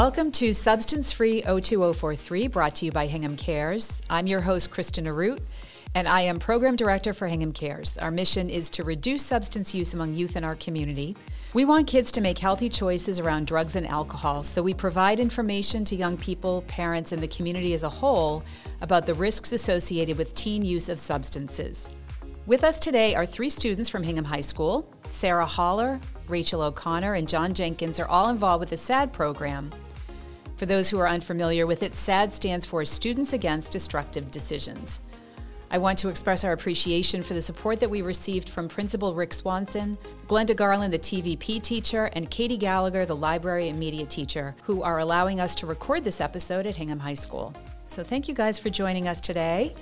Welcome 0.00 0.32
to 0.32 0.54
Substance 0.54 1.12
Free 1.12 1.42
02043, 1.42 2.46
brought 2.46 2.76
to 2.76 2.86
you 2.86 2.90
by 2.90 3.06
Hingham 3.06 3.36
Cares. 3.36 4.00
I'm 4.08 4.26
your 4.26 4.40
host, 4.40 4.70
Kristen 4.70 5.06
Root, 5.06 5.42
and 5.94 6.08
I 6.08 6.22
am 6.22 6.38
Program 6.38 6.74
Director 6.74 7.12
for 7.12 7.28
Hingham 7.28 7.52
Cares. 7.52 7.98
Our 7.98 8.10
mission 8.10 8.48
is 8.48 8.70
to 8.70 8.82
reduce 8.82 9.26
substance 9.26 9.74
use 9.74 9.92
among 9.92 10.14
youth 10.14 10.36
in 10.36 10.42
our 10.42 10.54
community. 10.54 11.18
We 11.52 11.66
want 11.66 11.86
kids 11.86 12.10
to 12.12 12.22
make 12.22 12.38
healthy 12.38 12.70
choices 12.70 13.20
around 13.20 13.46
drugs 13.46 13.76
and 13.76 13.86
alcohol, 13.86 14.42
so 14.42 14.62
we 14.62 14.72
provide 14.72 15.20
information 15.20 15.84
to 15.84 15.96
young 15.96 16.16
people, 16.16 16.62
parents, 16.62 17.12
and 17.12 17.22
the 17.22 17.28
community 17.28 17.74
as 17.74 17.82
a 17.82 17.90
whole 17.90 18.42
about 18.80 19.04
the 19.04 19.12
risks 19.12 19.52
associated 19.52 20.16
with 20.16 20.34
teen 20.34 20.64
use 20.64 20.88
of 20.88 20.98
substances. 20.98 21.90
With 22.46 22.64
us 22.64 22.80
today 22.80 23.14
are 23.14 23.26
three 23.26 23.50
students 23.50 23.90
from 23.90 24.02
Hingham 24.02 24.24
High 24.24 24.40
School. 24.40 24.90
Sarah 25.10 25.44
Holler, 25.44 26.00
Rachel 26.26 26.62
O'Connor, 26.62 27.14
and 27.14 27.28
John 27.28 27.52
Jenkins 27.52 28.00
are 28.00 28.08
all 28.08 28.30
involved 28.30 28.60
with 28.60 28.70
the 28.70 28.76
SADD 28.76 29.12
program. 29.12 29.70
For 30.60 30.66
those 30.66 30.90
who 30.90 30.98
are 30.98 31.08
unfamiliar 31.08 31.66
with 31.66 31.82
it, 31.82 31.92
SADD 31.94 32.34
stands 32.34 32.66
for 32.66 32.84
Students 32.84 33.32
Against 33.32 33.72
Destructive 33.72 34.30
Decisions. 34.30 35.00
I 35.70 35.78
want 35.78 35.98
to 36.00 36.10
express 36.10 36.44
our 36.44 36.52
appreciation 36.52 37.22
for 37.22 37.32
the 37.32 37.40
support 37.40 37.80
that 37.80 37.88
we 37.88 38.02
received 38.02 38.50
from 38.50 38.68
Principal 38.68 39.14
Rick 39.14 39.32
Swanson, 39.32 39.96
Glenda 40.26 40.54
Garland, 40.54 40.92
the 40.92 40.98
TVP 40.98 41.62
teacher, 41.62 42.10
and 42.12 42.30
Katie 42.30 42.58
Gallagher, 42.58 43.06
the 43.06 43.16
library 43.16 43.70
and 43.70 43.78
media 43.78 44.04
teacher, 44.04 44.54
who 44.62 44.82
are 44.82 44.98
allowing 44.98 45.40
us 45.40 45.54
to 45.54 45.66
record 45.66 46.04
this 46.04 46.20
episode 46.20 46.66
at 46.66 46.76
Hingham 46.76 47.00
High 47.00 47.14
School. 47.14 47.54
So 47.86 48.04
thank 48.04 48.28
you 48.28 48.34
guys 48.34 48.58
for 48.58 48.68
joining 48.68 49.08
us 49.08 49.22
today. 49.22 49.72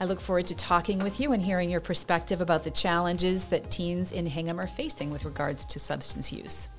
I 0.00 0.04
look 0.04 0.18
forward 0.18 0.48
to 0.48 0.56
talking 0.56 0.98
with 0.98 1.20
you 1.20 1.30
and 1.30 1.40
hearing 1.40 1.70
your 1.70 1.80
perspective 1.80 2.40
about 2.40 2.64
the 2.64 2.72
challenges 2.72 3.46
that 3.50 3.70
teens 3.70 4.10
in 4.10 4.26
Hingham 4.26 4.58
are 4.58 4.66
facing 4.66 5.12
with 5.12 5.24
regards 5.24 5.64
to 5.66 5.78
substance 5.78 6.32
use. 6.32 6.70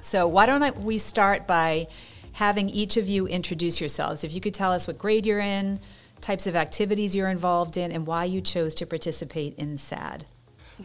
So, 0.00 0.28
why 0.28 0.46
don't 0.46 0.62
I, 0.62 0.70
we 0.70 0.98
start 0.98 1.48
by 1.48 1.88
having 2.32 2.68
each 2.68 2.96
of 2.96 3.08
you 3.08 3.26
introduce 3.26 3.80
yourselves? 3.80 4.24
If 4.24 4.32
you 4.32 4.40
could 4.40 4.54
tell 4.54 4.72
us 4.72 4.86
what 4.86 4.98
grade 4.98 5.26
you're 5.26 5.40
in, 5.40 5.80
types 6.20 6.46
of 6.46 6.56
activities 6.56 7.14
you're 7.14 7.28
involved 7.28 7.76
in, 7.76 7.92
and 7.92 8.06
why 8.06 8.24
you 8.24 8.40
chose 8.40 8.74
to 8.76 8.86
participate 8.86 9.56
in 9.58 9.76
SADD. 9.76 10.24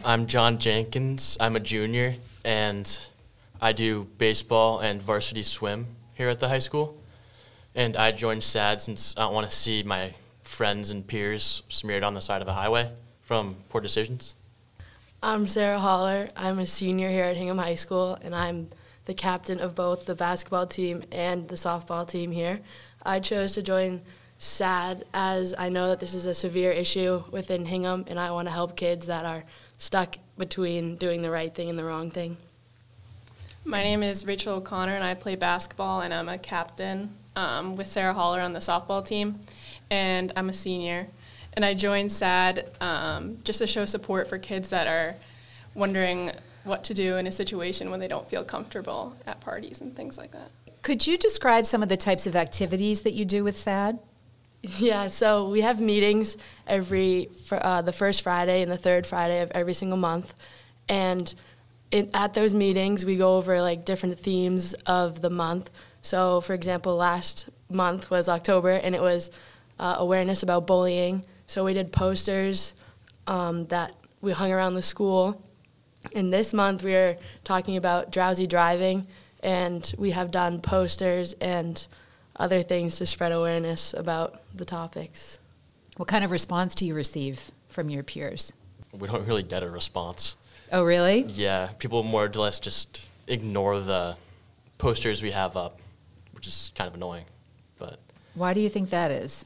I'm 0.05 0.27
John 0.27 0.57
Jenkins. 0.57 1.37
I'm 1.39 1.55
a 1.55 1.59
junior, 1.59 2.15
and 2.43 2.99
I 3.61 3.73
do 3.73 4.07
baseball 4.17 4.79
and 4.79 5.01
varsity 5.01 5.43
swim 5.43 5.87
here 6.15 6.29
at 6.29 6.39
the 6.39 6.49
high 6.49 6.59
school. 6.59 6.97
And 7.75 7.95
I 7.97 8.11
joined 8.11 8.41
SADD 8.41 8.81
since 8.81 9.15
I 9.17 9.21
don't 9.21 9.33
want 9.33 9.49
to 9.49 9.55
see 9.55 9.83
my 9.83 10.13
friends 10.41 10.91
and 10.91 11.05
peers 11.05 11.63
smeared 11.69 12.03
on 12.03 12.13
the 12.13 12.21
side 12.21 12.41
of 12.41 12.47
a 12.47 12.53
highway 12.53 12.91
from 13.21 13.55
poor 13.69 13.81
decisions. 13.81 14.35
I'm 15.23 15.47
Sarah 15.47 15.79
Holler. 15.79 16.27
I'm 16.35 16.59
a 16.59 16.65
senior 16.65 17.09
here 17.09 17.23
at 17.23 17.37
Hingham 17.37 17.57
High 17.57 17.75
School, 17.75 18.17
and 18.21 18.35
I'm 18.35 18.69
the 19.05 19.13
captain 19.13 19.59
of 19.59 19.75
both 19.75 20.05
the 20.05 20.15
basketball 20.15 20.67
team 20.67 21.03
and 21.11 21.47
the 21.47 21.55
softball 21.55 22.07
team 22.07 22.31
here. 22.31 22.59
I 23.05 23.19
chose 23.19 23.53
to 23.53 23.61
join 23.61 24.01
SADD 24.39 25.03
as 25.13 25.53
I 25.57 25.69
know 25.69 25.89
that 25.89 25.99
this 25.99 26.13
is 26.13 26.25
a 26.25 26.33
severe 26.33 26.71
issue 26.71 27.23
within 27.31 27.65
Hingham, 27.65 28.05
and 28.07 28.19
I 28.19 28.31
want 28.31 28.47
to 28.47 28.53
help 28.53 28.75
kids 28.75 29.07
that 29.07 29.25
are 29.25 29.43
stuck 29.77 30.17
between 30.37 30.95
doing 30.95 31.21
the 31.21 31.31
right 31.31 31.53
thing 31.53 31.69
and 31.69 31.77
the 31.77 31.83
wrong 31.83 32.11
thing. 32.11 32.37
My 33.65 33.81
name 33.81 34.03
is 34.03 34.25
Rachel 34.25 34.55
O'Connor, 34.55 34.95
and 34.95 35.03
I 35.03 35.13
play 35.13 35.35
basketball, 35.35 36.01
and 36.01 36.13
I'm 36.13 36.27
a 36.27 36.37
captain 36.37 37.15
um, 37.35 37.75
with 37.75 37.87
Sarah 37.87 38.13
Holler 38.13 38.41
on 38.41 38.53
the 38.53 38.59
softball 38.59 39.05
team, 39.05 39.39
and 39.89 40.33
I'm 40.35 40.49
a 40.49 40.53
senior. 40.53 41.07
And 41.55 41.63
I 41.63 41.73
joined 41.73 42.09
SADD 42.09 42.81
um, 42.81 43.37
just 43.43 43.59
to 43.59 43.67
show 43.67 43.85
support 43.85 44.27
for 44.27 44.37
kids 44.37 44.69
that 44.69 44.87
are 44.87 45.15
wondering 45.75 46.31
what 46.63 46.83
to 46.85 46.93
do 46.93 47.17
in 47.17 47.27
a 47.27 47.31
situation 47.31 47.91
when 47.91 47.99
they 47.99 48.07
don't 48.07 48.27
feel 48.27 48.43
comfortable 48.43 49.15
at 49.27 49.39
parties 49.41 49.81
and 49.81 49.95
things 49.95 50.17
like 50.17 50.31
that. 50.31 50.49
Could 50.81 51.07
you 51.07 51.17
describe 51.17 51.65
some 51.65 51.81
of 51.83 51.89
the 51.89 51.97
types 51.97 52.27
of 52.27 52.35
activities 52.35 53.01
that 53.01 53.13
you 53.13 53.25
do 53.25 53.43
with 53.43 53.55
SADD? 53.55 53.99
Yeah, 54.61 55.09
so 55.09 55.49
we 55.49 55.61
have 55.61 55.81
meetings 55.81 56.37
every 56.67 57.29
uh, 57.51 57.81
the 57.81 57.91
first 57.91 58.21
Friday 58.21 58.61
and 58.61 58.71
the 58.71 58.77
third 58.77 59.05
Friday 59.05 59.41
of 59.41 59.51
every 59.51 59.73
single 59.73 59.97
month, 59.97 60.33
and 60.87 61.33
it, 61.91 62.09
at 62.13 62.33
those 62.33 62.53
meetings 62.53 63.03
we 63.03 63.17
go 63.17 63.35
over 63.35 63.61
like 63.61 63.83
different 63.83 64.17
themes 64.17 64.73
of 64.85 65.21
the 65.21 65.29
month. 65.29 65.69
So, 66.01 66.39
for 66.39 66.53
example, 66.53 66.95
last 66.95 67.49
month 67.69 68.09
was 68.09 68.29
October, 68.29 68.71
and 68.71 68.95
it 68.95 69.01
was 69.01 69.31
uh, 69.79 69.95
awareness 69.99 70.43
about 70.43 70.65
bullying. 70.65 71.25
So 71.45 71.65
we 71.65 71.73
did 71.73 71.91
posters 71.91 72.73
um, 73.27 73.65
that 73.67 73.93
we 74.21 74.31
hung 74.31 74.51
around 74.51 74.75
the 74.75 74.81
school. 74.81 75.41
And 76.13 76.33
this 76.33 76.53
month 76.53 76.83
we 76.83 76.95
are 76.95 77.17
talking 77.43 77.77
about 77.77 78.11
drowsy 78.11 78.47
driving, 78.47 79.07
and 79.41 79.93
we 79.97 80.11
have 80.11 80.31
done 80.31 80.61
posters 80.61 81.33
and 81.39 81.85
other 82.35 82.61
things 82.61 82.97
to 82.97 83.05
spread 83.05 83.31
awareness 83.31 83.93
about 83.93 84.41
the 84.53 84.65
topics. 84.65 85.39
What 85.97 86.07
kind 86.07 86.23
of 86.23 86.31
response 86.31 86.75
do 86.75 86.85
you 86.85 86.95
receive 86.95 87.51
from 87.69 87.89
your 87.89 88.03
peers? 88.03 88.51
We 88.91 89.07
don't 89.07 89.27
really 89.27 89.43
get 89.43 89.63
a 89.63 89.69
response. 89.69 90.35
Oh, 90.71 90.83
really? 90.83 91.21
Yeah, 91.23 91.69
people 91.79 92.03
more 92.03 92.25
or 92.25 92.29
less 92.29 92.59
just 92.59 93.05
ignore 93.27 93.79
the 93.79 94.17
posters 94.77 95.21
we 95.21 95.31
have 95.31 95.55
up, 95.55 95.79
which 96.31 96.47
is 96.47 96.71
kind 96.75 96.87
of 96.87 96.95
annoying. 96.95 97.25
But 97.77 97.99
why 98.33 98.53
do 98.53 98.59
you 98.59 98.69
think 98.69 98.89
that 98.89 99.11
is? 99.11 99.45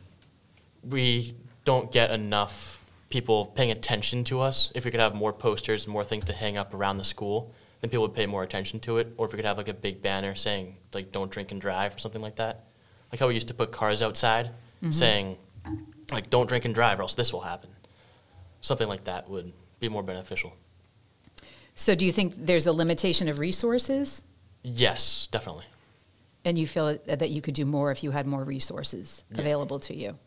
We 0.87 1.33
don't 1.65 1.91
get 1.91 2.11
enough 2.11 2.76
people 3.09 3.47
paying 3.47 3.71
attention 3.71 4.23
to 4.25 4.41
us. 4.41 4.71
If 4.75 4.85
we 4.85 4.91
could 4.91 4.99
have 4.99 5.15
more 5.15 5.33
posters 5.33 5.85
and 5.85 5.93
more 5.93 6.03
things 6.03 6.25
to 6.25 6.33
hang 6.33 6.57
up 6.57 6.73
around 6.73 6.97
the 6.97 7.03
school, 7.03 7.53
then 7.81 7.89
people 7.89 8.03
would 8.03 8.13
pay 8.15 8.25
more 8.25 8.43
attention 8.43 8.79
to 8.81 8.97
it. 8.97 9.13
Or 9.17 9.25
if 9.25 9.31
we 9.31 9.37
could 9.37 9.45
have 9.45 9.57
like 9.57 9.67
a 9.67 9.73
big 9.73 10.01
banner 10.01 10.35
saying 10.35 10.77
like 10.93 11.11
"Don't 11.11 11.31
drink 11.31 11.51
and 11.51 11.61
drive" 11.61 11.95
or 11.95 11.99
something 11.99 12.21
like 12.21 12.35
that, 12.37 12.65
like 13.11 13.19
how 13.19 13.27
we 13.27 13.35
used 13.35 13.47
to 13.47 13.53
put 13.53 13.71
cars 13.71 14.01
outside 14.01 14.47
mm-hmm. 14.81 14.91
saying 14.91 15.37
like 16.11 16.29
don't 16.29 16.47
drink 16.47 16.65
and 16.65 16.73
drive 16.73 16.99
or 16.99 17.03
else 17.03 17.15
this 17.15 17.33
will 17.33 17.41
happen 17.41 17.69
something 18.61 18.87
like 18.87 19.03
that 19.05 19.29
would 19.29 19.51
be 19.79 19.89
more 19.89 20.03
beneficial 20.03 20.53
so 21.75 21.95
do 21.95 22.05
you 22.05 22.11
think 22.11 22.33
there's 22.37 22.67
a 22.67 22.73
limitation 22.73 23.27
of 23.27 23.39
resources 23.39 24.23
yes 24.63 25.27
definitely 25.31 25.65
and 26.45 26.57
you 26.57 26.67
feel 26.67 26.97
that 27.05 27.29
you 27.29 27.41
could 27.41 27.53
do 27.53 27.65
more 27.65 27.91
if 27.91 28.03
you 28.03 28.11
had 28.11 28.25
more 28.25 28.43
resources 28.43 29.23
yeah. 29.31 29.41
available 29.41 29.79
to 29.79 29.95
you 29.95 30.17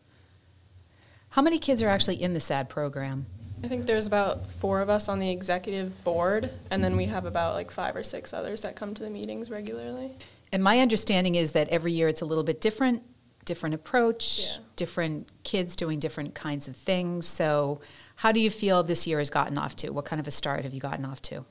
how 1.31 1.43
many 1.43 1.59
kids 1.59 1.83
are 1.83 1.89
actually 1.89 2.23
in 2.23 2.35
the 2.35 2.41
SADD 2.41 2.69
program 2.69 3.27
I 3.63 3.69
think 3.69 3.87
there's 3.87 4.07
about 4.07 4.47
four 4.47 4.81
of 4.81 4.89
us 4.89 5.09
on 5.09 5.19
the 5.19 5.31
executive 5.31 6.03
board, 6.03 6.51
and 6.71 6.83
then 6.83 6.97
we 6.97 7.07
have 7.07 7.27
about 7.27 7.55
like 7.55 7.71
five 7.71 7.95
or 7.95 8.03
six 8.03 8.33
others 8.33 8.63
that 8.63 8.75
come 8.75 8.95
to 8.95 9.03
the 9.03 9.11
meetings 9.11 9.51
regularly. 9.51 10.13
And 10.51 10.63
my 10.65 10.81
understanding 10.81 11.35
is 11.35 11.53
that 11.53 11.69
every 11.69 11.93
year 11.93 12.09
it's 12.09 12.23
a 12.23 12.25
little 12.25 12.43
bit 12.43 12.61
different, 12.61 13.03
different 13.45 13.75
approach, 13.75 14.47
yeah. 14.47 14.59
different 14.77 15.29
kids 15.45 15.77
doing 15.77 16.01
different 16.01 16.35
kinds 16.35 16.69
of 16.69 16.77
things. 16.77 17.27
So, 17.27 17.81
how 18.17 18.33
do 18.33 18.41
you 18.41 18.51
feel 18.51 18.83
this 18.83 19.07
year 19.07 19.19
has 19.19 19.31
gotten 19.31 19.59
off 19.59 19.77
to? 19.77 19.91
What 19.91 20.07
kind 20.07 20.21
of 20.21 20.27
a 20.27 20.31
start 20.31 20.63
have 20.65 20.73
you 20.73 20.81
gotten 20.81 21.05
off 21.05 21.21
to? 21.23 21.45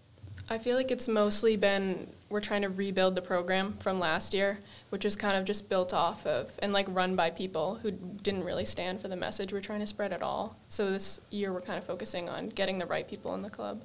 I 0.51 0.57
feel 0.57 0.75
like 0.75 0.89
it's 0.89 1.07
mostly 1.07 1.57
been 1.57 2.07
we're 2.29 2.41
trying 2.41 2.63
to 2.63 2.69
rebuild 2.69 3.15
the 3.15 3.21
program 3.21 3.73
from 3.79 3.99
last 3.99 4.33
year, 4.33 4.59
which 4.89 5.05
is 5.05 5.15
kind 5.15 5.37
of 5.37 5.45
just 5.45 5.69
built 5.69 5.93
off 5.93 6.25
of 6.25 6.51
and 6.59 6.73
like 6.73 6.87
run 6.89 7.15
by 7.15 7.29
people 7.29 7.75
who 7.81 7.91
didn't 7.91 8.43
really 8.43 8.65
stand 8.65 8.99
for 8.99 9.07
the 9.07 9.15
message 9.15 9.53
we're 9.53 9.61
trying 9.61 9.79
to 9.79 9.87
spread 9.87 10.11
at 10.11 10.21
all. 10.21 10.57
So 10.69 10.91
this 10.91 11.21
year 11.29 11.53
we're 11.53 11.61
kind 11.61 11.77
of 11.77 11.85
focusing 11.85 12.29
on 12.29 12.49
getting 12.49 12.77
the 12.77 12.85
right 12.85 13.07
people 13.07 13.33
in 13.35 13.41
the 13.41 13.49
club. 13.49 13.81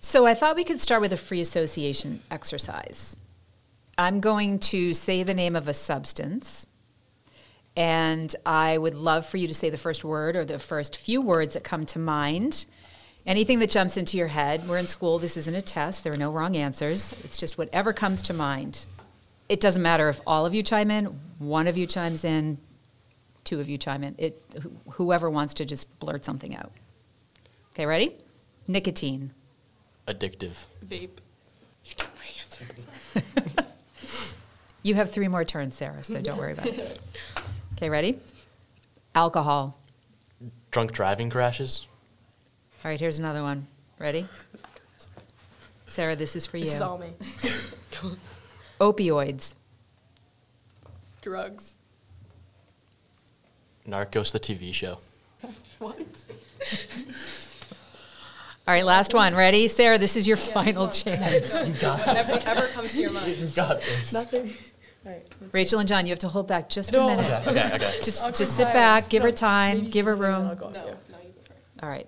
So 0.00 0.26
I 0.26 0.34
thought 0.34 0.56
we 0.56 0.64
could 0.64 0.80
start 0.80 1.00
with 1.00 1.12
a 1.12 1.16
free 1.16 1.40
association 1.40 2.22
exercise. 2.30 3.16
I'm 3.96 4.20
going 4.20 4.60
to 4.60 4.94
say 4.94 5.24
the 5.24 5.34
name 5.34 5.56
of 5.56 5.66
a 5.66 5.74
substance, 5.74 6.68
and 7.76 8.34
I 8.46 8.78
would 8.78 8.94
love 8.94 9.26
for 9.26 9.38
you 9.38 9.48
to 9.48 9.54
say 9.54 9.70
the 9.70 9.76
first 9.76 10.04
word 10.04 10.36
or 10.36 10.44
the 10.44 10.60
first 10.60 10.96
few 10.96 11.20
words 11.20 11.54
that 11.54 11.64
come 11.64 11.84
to 11.86 11.98
mind. 11.98 12.66
Anything 13.28 13.58
that 13.58 13.68
jumps 13.68 13.98
into 13.98 14.16
your 14.16 14.28
head. 14.28 14.66
We're 14.66 14.78
in 14.78 14.86
school, 14.86 15.18
this 15.18 15.36
isn't 15.36 15.54
a 15.54 15.60
test, 15.60 16.02
there 16.02 16.14
are 16.14 16.16
no 16.16 16.32
wrong 16.32 16.56
answers. 16.56 17.12
It's 17.24 17.36
just 17.36 17.58
whatever 17.58 17.92
comes 17.92 18.22
to 18.22 18.32
mind. 18.32 18.86
It 19.50 19.60
doesn't 19.60 19.82
matter 19.82 20.08
if 20.08 20.18
all 20.26 20.46
of 20.46 20.54
you 20.54 20.62
chime 20.62 20.90
in, 20.90 21.04
one 21.38 21.66
of 21.66 21.76
you 21.76 21.86
chimes 21.86 22.24
in, 22.24 22.56
two 23.44 23.60
of 23.60 23.68
you 23.68 23.76
chime 23.76 24.02
in. 24.02 24.14
It, 24.16 24.40
wh- 24.56 24.92
whoever 24.94 25.28
wants 25.28 25.52
to 25.54 25.66
just 25.66 25.98
blurt 25.98 26.24
something 26.24 26.56
out. 26.56 26.72
Okay, 27.74 27.84
ready? 27.84 28.14
Nicotine. 28.66 29.32
Addictive. 30.06 30.64
Vape. 30.86 31.18
You 31.84 31.94
took 31.96 32.10
my 32.16 32.24
answer. 32.40 33.64
You 34.84 34.94
have 34.94 35.10
three 35.10 35.28
more 35.28 35.44
turns, 35.44 35.74
Sarah, 35.74 36.02
so 36.02 36.18
don't 36.22 36.38
worry 36.38 36.52
about 36.52 36.66
it. 36.66 37.00
Okay, 37.74 37.90
ready? 37.90 38.18
Alcohol. 39.14 39.78
Drunk 40.70 40.92
driving 40.92 41.28
crashes. 41.28 41.86
All 42.84 42.90
right, 42.90 43.00
here's 43.00 43.18
another 43.18 43.42
one. 43.42 43.66
Ready? 43.98 44.28
Sarah, 45.86 46.14
this 46.14 46.36
is 46.36 46.46
for 46.46 46.58
This 46.58 46.68
you. 46.68 46.74
is 46.74 46.80
all 46.80 46.98
me. 46.98 47.12
Opioids. 48.80 49.54
Drugs. 51.20 51.74
Narcos, 53.86 54.30
the 54.30 54.38
TV 54.38 54.72
show. 54.72 54.98
what? 55.80 55.98
All 58.68 58.74
right, 58.74 58.84
last 58.84 59.12
one. 59.12 59.34
Ready? 59.34 59.66
Sarah, 59.66 59.98
this 59.98 60.16
is 60.16 60.28
your 60.28 60.36
final 60.36 60.86
chance. 60.86 61.52
you 61.66 61.72
got 61.80 62.06
Whatever, 62.06 62.32
whatever 62.32 62.66
comes 62.68 62.92
to 62.92 63.00
your 63.00 63.12
mind. 63.12 63.36
You 63.36 63.46
got 63.48 63.78
this. 63.80 64.12
Nothing. 64.12 64.54
Right. 65.04 65.26
Rachel 65.52 65.80
and 65.80 65.88
John, 65.88 66.06
you 66.06 66.10
have 66.10 66.18
to 66.20 66.28
hold 66.28 66.46
back 66.46 66.68
just 66.68 66.94
a 66.94 66.98
minute. 67.04 67.24
Okay, 67.48 67.50
okay, 67.50 67.74
okay. 67.74 67.94
Just, 68.04 68.20
Awkward 68.20 68.36
just 68.36 68.56
sit 68.56 68.72
back, 68.72 69.08
give 69.08 69.22
her 69.22 69.32
time, 69.32 69.84
give 69.84 70.06
her 70.06 70.14
room. 70.14 70.48
No, 70.48 70.54
no, 70.54 70.68
you 70.68 70.74
go 70.74 70.92
first. 70.92 71.14
All 71.82 71.88
right. 71.88 72.06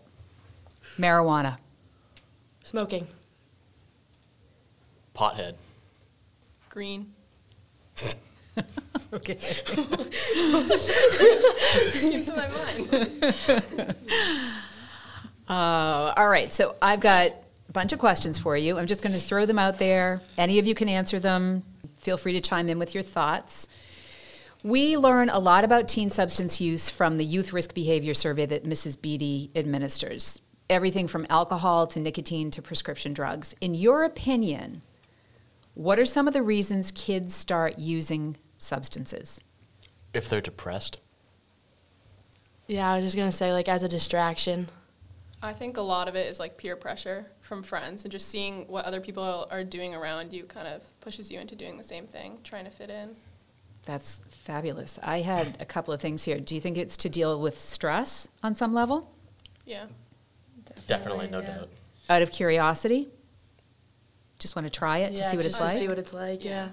Marijuana. 0.98 1.58
Smoking. 2.64 3.06
Pothead. 5.14 5.54
Green. 6.68 7.12
Okay. 9.12 9.34
Came 9.34 9.84
to 12.24 12.34
my 12.36 12.48
mind. 12.48 13.96
Uh, 15.48 16.14
all 16.16 16.28
right, 16.28 16.52
so 16.52 16.76
I've 16.80 17.00
got 17.00 17.32
a 17.32 17.72
bunch 17.72 17.92
of 17.92 17.98
questions 17.98 18.38
for 18.38 18.56
you. 18.56 18.78
I'm 18.78 18.86
just 18.86 19.02
going 19.02 19.14
to 19.14 19.18
throw 19.18 19.46
them 19.46 19.58
out 19.58 19.80
there. 19.80 20.22
Any 20.38 20.60
of 20.60 20.66
you 20.68 20.76
can 20.76 20.88
answer 20.88 21.18
them. 21.18 21.64
Feel 21.98 22.16
free 22.16 22.34
to 22.34 22.40
chime 22.40 22.68
in 22.68 22.78
with 22.78 22.94
your 22.94 23.02
thoughts. 23.02 23.66
We 24.62 24.96
learn 24.96 25.28
a 25.28 25.40
lot 25.40 25.64
about 25.64 25.88
teen 25.88 26.08
substance 26.08 26.60
use 26.60 26.88
from 26.88 27.16
the 27.16 27.24
Youth 27.24 27.52
Risk 27.52 27.74
Behavior 27.74 28.14
Survey 28.14 28.46
that 28.46 28.64
Mrs. 28.64 29.02
Beatty 29.02 29.50
administers. 29.56 30.40
Everything 30.70 31.08
from 31.08 31.26
alcohol 31.28 31.88
to 31.88 31.98
nicotine 31.98 32.52
to 32.52 32.62
prescription 32.62 33.12
drugs. 33.12 33.56
In 33.60 33.74
your 33.74 34.04
opinion, 34.04 34.82
what 35.74 35.98
are 35.98 36.06
some 36.06 36.28
of 36.28 36.32
the 36.32 36.44
reasons 36.44 36.92
kids 36.92 37.34
start 37.34 37.76
using 37.76 38.36
substances? 38.56 39.40
If 40.14 40.28
they're 40.28 40.40
depressed. 40.40 41.00
Yeah, 42.68 42.88
I 42.88 42.96
was 42.96 43.04
just 43.04 43.16
gonna 43.16 43.32
say 43.32 43.52
like 43.52 43.68
as 43.68 43.82
a 43.82 43.88
distraction. 43.88 44.68
I 45.42 45.52
think 45.54 45.76
a 45.76 45.82
lot 45.82 46.06
of 46.06 46.14
it 46.14 46.28
is 46.28 46.38
like 46.38 46.56
peer 46.56 46.76
pressure 46.76 47.26
from 47.40 47.64
friends 47.64 48.04
and 48.04 48.12
just 48.12 48.28
seeing 48.28 48.68
what 48.68 48.84
other 48.84 49.00
people 49.00 49.48
are 49.50 49.64
doing 49.64 49.92
around 49.92 50.32
you 50.32 50.44
kind 50.44 50.68
of 50.68 50.84
pushes 51.00 51.32
you 51.32 51.40
into 51.40 51.56
doing 51.56 51.78
the 51.78 51.82
same 51.82 52.06
thing, 52.06 52.38
trying 52.44 52.66
to 52.66 52.70
fit 52.70 52.90
in. 52.90 53.16
That's 53.86 54.20
fabulous. 54.28 55.00
I 55.02 55.22
had 55.22 55.56
a 55.58 55.64
couple 55.64 55.92
of 55.92 56.00
things 56.00 56.22
here. 56.22 56.38
Do 56.38 56.54
you 56.54 56.60
think 56.60 56.78
it's 56.78 56.96
to 56.98 57.08
deal 57.08 57.40
with 57.40 57.58
stress 57.58 58.28
on 58.44 58.54
some 58.54 58.72
level? 58.72 59.10
Yeah. 59.66 59.86
Definitely, 60.86 61.28
no 61.28 61.40
yeah. 61.40 61.46
doubt. 61.46 61.68
Out 62.08 62.22
of 62.22 62.32
curiosity? 62.32 63.08
Just 64.38 64.56
want 64.56 64.66
to 64.66 64.72
try 64.72 64.98
it 64.98 65.14
to 65.16 65.24
see 65.24 65.36
what 65.36 65.44
just 65.44 65.60
it's 65.60 65.72
to 65.72 65.78
see 65.78 65.80
like? 65.80 65.88
what 65.90 65.98
it's 65.98 66.12
like. 66.12 66.44
Yeah. 66.44 66.70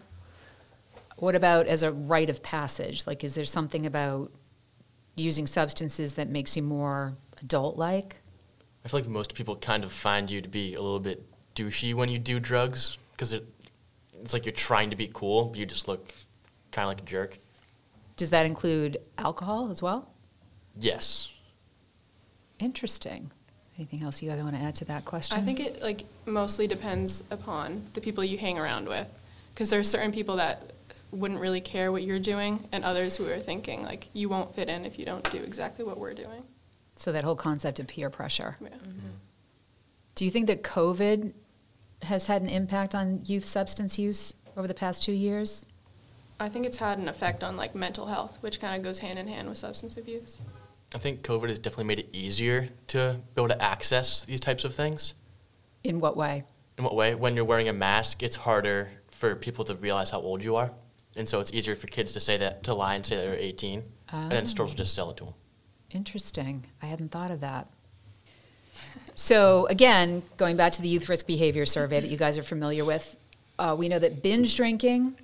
What 1.18 1.36
about 1.36 1.68
as 1.68 1.84
a 1.84 1.92
rite 1.92 2.30
of 2.30 2.42
passage? 2.44 3.06
Like, 3.06 3.24
is 3.24 3.36
there 3.36 3.46
something 3.46 3.86
about 3.86 4.32
using 5.16 5.48
substances 5.48 6.14
that 6.14 6.30
makes 6.30 6.56
you 6.56 6.64
more 6.64 7.18
adult-like? 7.42 8.18
I 8.86 8.88
feel 8.88 9.02
like 9.02 9.10
most 9.10 9.34
people 9.34 9.56
kind 9.58 9.84
of 9.84 9.92
find 9.92 10.32
you 10.32 10.42
to 10.42 10.48
be 10.48 10.76
a 10.76 10.82
little 10.82 11.00
bit 11.00 11.26
douchey 11.56 11.94
when 11.94 12.08
you 12.08 12.20
do 12.20 12.40
drugs 12.40 12.98
because 13.12 13.34
it, 13.34 13.46
it's 14.22 14.32
like 14.32 14.46
you're 14.46 14.54
trying 14.54 14.92
to 14.92 14.96
be 14.96 15.10
cool, 15.12 15.46
but 15.46 15.60
you 15.60 15.66
just 15.66 15.88
look 15.88 16.14
kind 16.72 16.86
of 16.86 16.90
like 16.90 17.02
a 17.02 17.06
jerk. 17.06 17.40
Does 18.16 18.30
that 18.30 18.46
include 18.46 18.98
alcohol 19.18 19.70
as 19.70 19.82
well? 19.82 20.14
Yes. 20.80 21.32
Interesting. 22.60 23.32
Anything 23.78 24.04
else 24.04 24.22
you 24.22 24.30
guys 24.30 24.42
want 24.42 24.56
to 24.56 24.62
add 24.62 24.76
to 24.76 24.86
that 24.86 25.06
question? 25.06 25.38
I 25.38 25.42
think 25.42 25.60
it 25.60 25.82
like 25.84 26.06
mostly 26.26 26.68
depends 26.68 27.24
upon 27.30 27.84
the 27.94 28.02
people 28.02 28.24
you 28.24 28.38
hang 28.38 28.58
around 28.58 28.88
with, 28.88 29.08
because 29.54 29.70
there 29.70 29.80
are 29.80 29.84
certain 29.84 30.12
people 30.12 30.38
that 30.38 30.72
wouldn't 31.12 31.40
really 31.40 31.62
care 31.62 31.92
what 31.92 32.04
you're 32.04 32.20
doing, 32.20 32.64
and 32.72 32.84
others 32.84 33.18
who 33.18 33.28
are 33.32 33.38
thinking 33.40 33.84
like 33.84 34.08
you 34.14 34.30
won't 34.30 34.54
fit 34.56 34.68
in 34.68 34.84
if 34.84 34.98
you 34.98 35.06
don't 35.06 35.30
do 35.32 35.38
exactly 35.38 35.86
what 35.86 35.98
we're 36.00 36.14
doing. 36.14 36.44
so. 36.96 37.12
That 37.12 37.24
whole 37.24 37.36
concept 37.36 37.80
of 37.80 37.88
peer 37.88 38.10
pressure. 38.10 38.58
Yeah. 38.60 38.70
Mm-hmm. 38.70 39.10
Do 40.16 40.26
you 40.26 40.32
think 40.32 40.48
that 40.48 40.64
COVID 40.64 41.34
has 42.02 42.26
had 42.26 42.42
an 42.42 42.50
impact 42.50 42.96
on 42.96 43.22
youth 43.26 43.46
substance 43.46 44.00
use 44.00 44.34
over 44.56 44.68
the 44.68 44.74
past 44.74 45.04
two 45.04 45.12
years? 45.12 45.66
I 46.40 46.50
think 46.50 46.66
it's 46.66 46.78
had 46.78 46.98
an 46.98 47.08
effect 47.08 47.44
on 47.44 47.56
like 47.58 47.76
mental 47.76 48.08
health, 48.08 48.38
which 48.42 48.60
kind 48.60 48.76
of 48.76 48.84
goes 48.84 49.00
hand 49.00 49.20
in 49.20 49.28
hand 49.28 49.48
with 49.48 49.60
substance 49.60 49.98
abuse. 49.98 50.42
I 50.96 51.00
think 51.00 51.22
COVID 51.22 51.50
has 51.50 51.60
definitely 51.60 51.86
made 51.86 52.00
it 52.00 52.10
easier 52.14 52.70
to 52.88 53.20
be 53.36 53.42
able 53.42 53.50
to 53.50 53.62
access 53.62 54.24
these 54.24 54.40
types 54.40 54.64
of 54.64 54.74
things. 54.74 55.14
In 55.84 56.00
what 56.00 56.16
way? 56.16 56.44
In 56.78 56.84
what 56.84 56.96
way? 56.96 57.14
When 57.16 57.36
you're 57.36 57.46
wearing 57.46 57.68
a 57.68 57.74
mask, 57.74 58.24
it's 58.24 58.36
harder 58.38 58.90
for 59.12 59.36
people 59.36 59.66
to 59.66 59.76
realize 59.76 60.10
how 60.10 60.20
old 60.20 60.44
you 60.44 60.56
are. 60.56 60.72
And 61.16 61.28
so 61.28 61.40
it's 61.40 61.52
easier 61.52 61.76
for 61.76 61.88
kids 61.88 62.14
to 62.14 62.20
say 62.20 62.38
that, 62.38 62.64
to 62.64 62.74
lie 62.74 62.96
and 62.96 63.06
say 63.06 63.16
that 63.16 63.24
they're 63.24 63.36
18. 63.36 63.84
And 64.12 64.32
then 64.32 64.46
stores 64.46 64.72
will 64.72 64.78
just 64.78 64.94
sell 64.94 65.10
it 65.10 65.18
to 65.18 65.26
them. 65.26 65.34
Interesting. 65.92 66.66
I 66.82 66.86
hadn't 66.86 67.12
thought 67.12 67.32
of 67.32 67.42
that. 67.42 67.68
So, 69.16 69.66
again, 69.68 70.22
going 70.38 70.58
back 70.58 70.74
to 70.74 70.82
the 70.82 70.88
Youth 70.88 71.10
Risk 71.10 71.26
Behavior 71.26 71.66
Survey 71.66 72.00
that 72.00 72.10
you 72.10 72.18
guys 72.18 72.38
are 72.38 72.44
familiar 72.44 72.86
with, 72.86 73.18
uh, 73.58 73.76
we 73.78 73.90
know 73.90 73.98
that 74.00 74.22
binge 74.22 74.56
drinking 74.56 75.16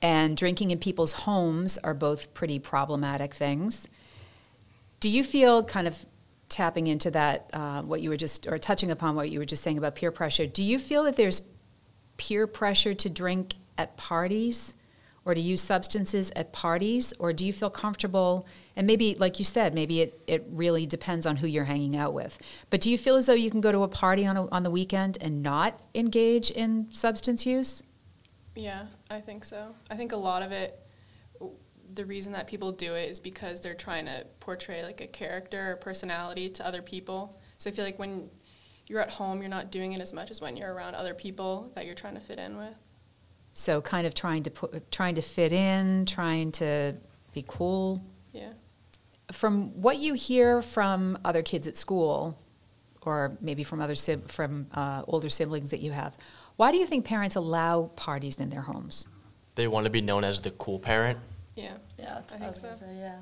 and 0.00 0.36
drinking 0.36 0.70
in 0.70 0.78
people's 0.78 1.12
homes 1.12 1.76
are 1.78 1.94
both 1.94 2.32
pretty 2.32 2.58
problematic 2.58 3.34
things. 3.34 3.88
Do 5.04 5.10
you 5.10 5.22
feel 5.22 5.62
kind 5.62 5.86
of 5.86 6.02
tapping 6.48 6.86
into 6.86 7.10
that, 7.10 7.50
uh, 7.52 7.82
what 7.82 8.00
you 8.00 8.08
were 8.08 8.16
just, 8.16 8.46
or 8.46 8.56
touching 8.56 8.90
upon 8.90 9.14
what 9.14 9.28
you 9.28 9.38
were 9.38 9.44
just 9.44 9.62
saying 9.62 9.76
about 9.76 9.96
peer 9.96 10.10
pressure? 10.10 10.46
Do 10.46 10.62
you 10.62 10.78
feel 10.78 11.02
that 11.02 11.14
there's 11.14 11.42
peer 12.16 12.46
pressure 12.46 12.94
to 12.94 13.10
drink 13.10 13.52
at 13.76 13.98
parties 13.98 14.74
or 15.26 15.34
to 15.34 15.40
use 15.42 15.60
substances 15.60 16.32
at 16.34 16.54
parties? 16.54 17.12
Or 17.18 17.34
do 17.34 17.44
you 17.44 17.52
feel 17.52 17.68
comfortable? 17.68 18.46
And 18.76 18.86
maybe, 18.86 19.14
like 19.16 19.38
you 19.38 19.44
said, 19.44 19.74
maybe 19.74 20.00
it, 20.00 20.18
it 20.26 20.46
really 20.48 20.86
depends 20.86 21.26
on 21.26 21.36
who 21.36 21.46
you're 21.46 21.64
hanging 21.64 21.96
out 21.96 22.14
with. 22.14 22.38
But 22.70 22.80
do 22.80 22.90
you 22.90 22.96
feel 22.96 23.16
as 23.16 23.26
though 23.26 23.34
you 23.34 23.50
can 23.50 23.60
go 23.60 23.72
to 23.72 23.82
a 23.82 23.88
party 23.88 24.26
on, 24.26 24.38
a, 24.38 24.48
on 24.48 24.62
the 24.62 24.70
weekend 24.70 25.18
and 25.20 25.42
not 25.42 25.82
engage 25.94 26.50
in 26.50 26.86
substance 26.90 27.44
use? 27.44 27.82
Yeah, 28.54 28.86
I 29.10 29.20
think 29.20 29.44
so. 29.44 29.74
I 29.90 29.96
think 29.96 30.12
a 30.12 30.16
lot 30.16 30.40
of 30.40 30.50
it, 30.50 30.80
the 31.94 32.04
reason 32.04 32.32
that 32.32 32.46
people 32.46 32.72
do 32.72 32.94
it 32.94 33.10
is 33.10 33.20
because 33.20 33.60
they're 33.60 33.74
trying 33.74 34.06
to 34.06 34.26
portray 34.40 34.82
like 34.82 35.00
a 35.00 35.06
character 35.06 35.72
or 35.72 35.76
personality 35.76 36.48
to 36.48 36.66
other 36.66 36.82
people. 36.82 37.40
So 37.58 37.70
I 37.70 37.72
feel 37.72 37.84
like 37.84 37.98
when 37.98 38.28
you're 38.86 39.00
at 39.00 39.10
home, 39.10 39.40
you're 39.40 39.48
not 39.48 39.70
doing 39.70 39.92
it 39.92 40.00
as 40.00 40.12
much 40.12 40.30
as 40.30 40.40
when 40.40 40.56
you're 40.56 40.72
around 40.72 40.94
other 40.94 41.14
people 41.14 41.70
that 41.74 41.86
you're 41.86 41.94
trying 41.94 42.14
to 42.14 42.20
fit 42.20 42.38
in 42.38 42.56
with. 42.56 42.74
So, 43.54 43.80
kind 43.80 44.06
of 44.06 44.14
trying 44.14 44.42
to 44.44 44.50
put, 44.50 44.90
trying 44.90 45.14
to 45.14 45.22
fit 45.22 45.52
in, 45.52 46.06
trying 46.06 46.52
to 46.52 46.96
be 47.32 47.44
cool. 47.46 48.04
Yeah. 48.32 48.52
From 49.30 49.80
what 49.80 49.98
you 49.98 50.14
hear 50.14 50.60
from 50.60 51.16
other 51.24 51.42
kids 51.42 51.68
at 51.68 51.76
school, 51.76 52.38
or 53.02 53.38
maybe 53.40 53.62
from 53.62 53.80
other 53.80 53.94
sib- 53.94 54.28
from 54.28 54.66
uh, 54.74 55.02
older 55.06 55.28
siblings 55.28 55.70
that 55.70 55.80
you 55.80 55.92
have, 55.92 56.16
why 56.56 56.72
do 56.72 56.78
you 56.78 56.86
think 56.86 57.04
parents 57.04 57.36
allow 57.36 57.90
parties 57.94 58.40
in 58.40 58.50
their 58.50 58.62
homes? 58.62 59.06
They 59.54 59.68
want 59.68 59.84
to 59.84 59.90
be 59.90 60.00
known 60.00 60.24
as 60.24 60.40
the 60.40 60.50
cool 60.50 60.80
parent. 60.80 61.18
Yeah. 61.56 61.72
Yeah, 61.98 62.14
that's 62.14 62.32
I 62.32 62.36
what 62.36 62.44
I 62.44 62.48
was 62.48 62.58
think 62.58 62.74
so. 62.76 62.80
say. 62.86 62.96
Yeah. 62.98 63.18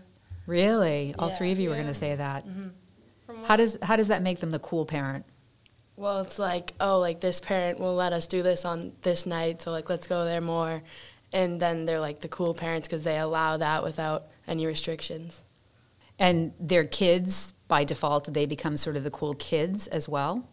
Really, 0.47 1.15
all 1.19 1.29
Yeah. 1.29 1.37
three 1.37 1.53
of 1.53 1.59
you 1.59 1.69
were 1.69 1.77
going 1.77 1.87
to 1.87 1.95
say 1.95 2.17
that. 2.17 2.47
Mm-hmm. 2.47 2.69
From 3.27 3.45
How 3.45 3.57
does 3.57 3.79
how 3.83 3.97
does 3.97 4.09
that 4.09 4.23
make 4.23 4.41
them 4.41 4.51
the 4.51 4.59
cool 4.59 4.85
parent? 4.85 5.25
Well, 5.97 6.21
it's 6.21 6.39
like, 6.39 6.73
oh, 6.81 6.99
like 6.99 7.21
this 7.21 7.39
parent 7.39 7.79
will 7.79 7.95
let 7.95 8.13
us 8.13 8.27
do 8.27 8.43
this 8.43 8.65
on 8.65 8.93
this 9.03 9.27
night, 9.27 9.61
so 9.63 9.71
like 9.71 9.89
let's 9.91 10.07
go 10.07 10.25
there 10.25 10.41
more. 10.41 10.83
And 11.33 11.61
then 11.61 11.87
they're 11.87 12.01
like 12.01 12.21
the 12.21 12.29
cool 12.29 12.55
parents 12.55 12.89
because 12.89 13.05
they 13.05 13.19
allow 13.19 13.57
that 13.59 13.83
without 13.83 14.25
any 14.49 14.67
restrictions. 14.67 15.43
And 16.19 16.53
their 16.59 16.85
kids, 16.85 17.53
by 17.69 17.85
default, 17.85 18.33
they 18.33 18.47
become 18.47 18.77
sort 18.77 18.97
of 18.97 19.05
the 19.05 19.11
cool 19.11 19.35
kids 19.35 19.87
as 19.87 20.09
well. 20.09 20.47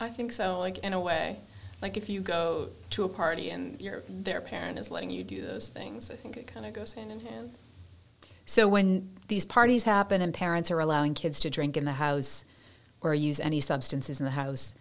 I 0.00 0.08
think 0.08 0.32
so, 0.32 0.58
like 0.58 0.78
in 0.78 0.92
a 0.92 1.00
way. 1.00 1.36
Like 1.80 1.96
if 1.96 2.08
you 2.08 2.20
go 2.20 2.68
to 2.90 3.04
a 3.04 3.08
party 3.08 3.50
and 3.50 3.80
your 3.80 4.02
their 4.08 4.40
parent 4.40 4.78
is 4.78 4.90
letting 4.90 5.10
you 5.10 5.22
do 5.22 5.42
those 5.42 5.68
things, 5.68 6.10
I 6.10 6.14
think 6.14 6.36
it 6.36 6.46
kind 6.46 6.66
of 6.66 6.72
goes 6.72 6.92
hand 6.92 7.12
in 7.12 7.20
hand. 7.20 7.52
So 8.46 8.66
when 8.66 9.10
these 9.28 9.44
parties 9.44 9.84
happen 9.84 10.22
and 10.22 10.32
parents 10.32 10.70
are 10.70 10.80
allowing 10.80 11.14
kids 11.14 11.38
to 11.40 11.50
drink 11.50 11.76
in 11.76 11.84
the 11.84 11.92
house 11.92 12.44
or 13.00 13.14
use 13.14 13.38
any 13.38 13.60
substances 13.60 14.20
in 14.20 14.24
the 14.24 14.32
house, 14.32 14.74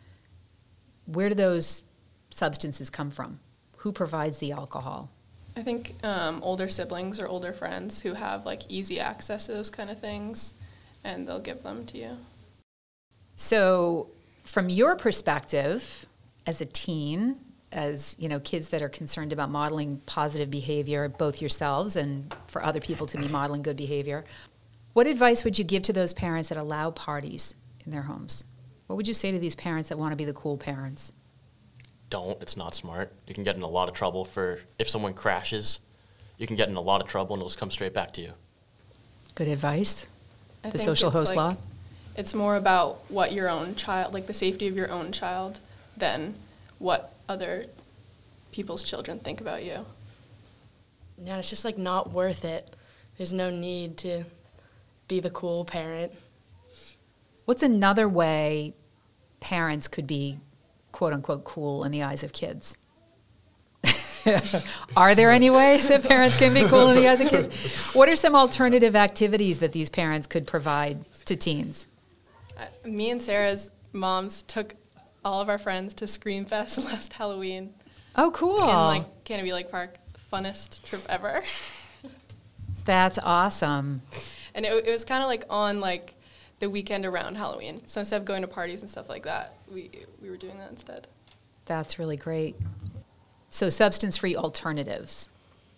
where 1.06 1.30
do 1.30 1.36
those 1.36 1.84
substances 2.30 2.89
come 2.89 3.12
from? 3.12 3.39
Who 3.77 3.92
provides 3.92 4.39
the 4.39 4.51
alcohol? 4.54 5.10
I 5.56 5.62
think 5.62 5.96
um, 6.04 6.42
older 6.44 6.70
siblings 6.70 7.20
or 7.20 7.27
older 7.27 7.54
friends 7.54 8.01
who 8.01 8.13
have 8.13 8.46
like 8.46 8.63
easy 8.70 9.00
access 9.00 9.48
to 9.48 9.54
those 9.54 9.70
kind 9.70 9.89
of 9.89 10.00
things, 10.00 10.56
and 11.04 11.27
they'll 11.27 11.39
give 11.39 11.63
them 11.63 11.86
to 11.88 11.98
you. 11.98 12.18
So, 13.36 14.08
from 14.44 14.70
your 14.70 14.96
perspective 14.96 16.07
as 16.48 16.62
a 16.62 16.66
teen, 16.66 17.36
as 17.74 18.16
you 18.18 18.30
know, 18.30 18.39
kids 18.39 18.70
that 18.70 18.82
are 18.82 18.89
concerned 18.89 19.34
about 19.34 19.51
modeling 19.51 20.01
positive 20.06 20.50
behavior, 20.50 21.10
both 21.10 21.42
yourselves 21.42 21.98
and 21.98 22.34
for 22.48 22.63
other 22.63 22.80
people 22.80 23.06
to 23.06 23.18
be 23.18 23.27
modeling 23.27 23.62
good 23.62 23.75
behavior, 23.75 24.24
what 24.94 25.06
advice 25.06 25.44
would 25.44 25.60
you 25.60 25.66
give 25.66 25.84
to 25.84 25.94
those 25.94 26.13
parents 26.13 26.50
that 26.50 26.58
allow 26.58 26.89
parties 26.89 27.54
in 27.86 27.92
their 27.92 28.04
homes? 28.04 28.46
What 28.88 28.96
would 28.96 29.08
you 29.08 29.13
say 29.13 29.32
to 29.32 29.38
these 29.38 29.56
parents 29.56 29.89
that 29.89 29.98
want 29.98 30.13
to 30.13 30.16
be 30.16 30.24
the 30.24 30.34
cool 30.34 30.58
parents? 30.58 31.12
Don't. 32.10 32.42
It's 32.42 32.56
not 32.56 32.74
smart. 32.74 33.12
You 33.27 33.36
can 33.36 33.44
get 33.44 33.58
in 33.58 33.62
a 33.62 33.68
lot 33.68 33.89
of 33.89 33.94
trouble 33.94 34.24
for 34.24 34.62
if 34.80 34.88
someone 34.89 35.13
crashes. 35.13 35.82
You 36.38 36.48
can 36.48 36.56
get 36.56 36.70
in 36.70 36.77
a 36.77 36.82
lot 36.82 37.01
of 37.01 37.08
trouble 37.08 37.36
and 37.36 37.42
it'll 37.42 37.50
just 37.50 37.60
come 37.60 37.70
straight 37.70 37.94
back 37.94 38.13
to 38.13 38.22
you. 38.22 38.32
Good 39.36 39.50
advice. 39.50 40.08
I 40.63 40.70
The 40.70 40.77
think 40.77 40.86
social 40.86 41.12
host 41.12 41.36
like, 41.36 41.38
law. 41.38 41.56
It's 42.16 42.34
more 42.34 42.56
about 42.56 43.12
what 43.12 43.34
your 43.34 43.50
own 43.50 43.75
child, 43.75 44.13
like 44.13 44.25
the 44.25 44.34
safety 44.34 44.68
of 44.68 44.75
your 44.77 44.89
own 44.89 45.12
child, 45.12 45.60
than 45.98 46.36
what 46.80 47.13
other 47.27 47.66
people's 48.51 48.84
children 48.84 49.20
think 49.20 49.42
about 49.42 49.63
you. 49.63 49.86
Yeah, 51.18 51.38
it's 51.38 51.50
just 51.50 51.66
like 51.66 51.77
not 51.77 52.12
worth 52.12 52.46
it. 52.46 52.75
There's 53.18 53.34
no 53.34 53.50
need 53.50 53.98
to 53.98 54.24
be 55.08 55.20
the 55.20 55.30
cool 55.30 55.66
parent. 55.66 56.12
What's 57.46 57.63
another 57.63 58.08
way 58.08 58.74
parents 59.39 59.88
could 59.88 60.06
be 60.06 60.39
quote 60.92 61.13
unquote 61.13 61.44
cool 61.44 61.84
in 61.84 61.92
the 61.92 62.04
eyes 62.04 62.24
of 62.24 62.34
kids? 62.34 62.77
are 64.98 65.16
there 65.16 65.32
any 65.32 65.50
ways 65.50 65.88
that 65.88 66.04
parents 66.04 66.38
can 66.38 66.54
be 66.54 66.66
cool 66.66 66.89
in 66.89 66.98
the 66.98 67.08
eyes 67.08 67.22
of 67.22 67.30
kids? 67.30 67.56
What 67.96 68.10
are 68.10 68.16
some 68.16 68.36
alternative 68.36 68.96
activities 68.96 69.60
that 69.60 69.72
these 69.72 69.89
parents 69.89 70.27
could 70.27 70.46
provide 70.46 71.06
to 71.25 71.36
teens? 71.36 71.88
Uh, 72.58 72.66
me 72.86 73.10
and 73.10 73.22
Sarah's 73.22 73.72
moms 73.94 74.44
took 74.44 74.75
all 75.28 75.42
of 75.42 75.50
our 75.50 75.58
friends 75.58 75.94
to 75.96 76.06
Screamfest 76.06 76.84
last 76.92 77.14
Halloween 77.14 77.74
Oh, 78.16 78.32
cool. 78.32 78.62
in 78.62 78.68
like 78.68 79.24
Canopy 79.26 79.54
Lake 79.54 79.70
Park. 79.70 79.98
Funnest 80.32 80.84
trip 80.88 81.02
ever. 81.08 81.44
That's 82.86 83.20
awesome. 83.20 84.02
And 84.56 84.66
it, 84.66 84.88
it 84.88 84.92
was 84.92 85.06
kind 85.06 85.22
of 85.22 85.28
like 85.28 85.44
on 85.50 85.80
like 85.80 86.16
the 86.60 86.70
weekend 86.70 87.06
around 87.06 87.36
Halloween. 87.38 87.82
So 87.86 88.02
instead 88.02 88.18
of 88.22 88.26
going 88.26 88.42
to 88.42 88.48
parties 88.48 88.82
and 88.82 88.90
stuff 88.90 89.10
like 89.10 89.24
that, 89.24 89.56
we 89.72 89.92
we 90.22 90.30
were 90.30 90.38
doing 90.38 90.58
that 90.58 90.72
instead. 90.72 91.08
That's 91.66 92.00
really 92.00 92.18
great. 92.18 92.56
So, 93.50 93.70
substance 93.70 94.18
free 94.18 94.36
alternatives 94.36 95.30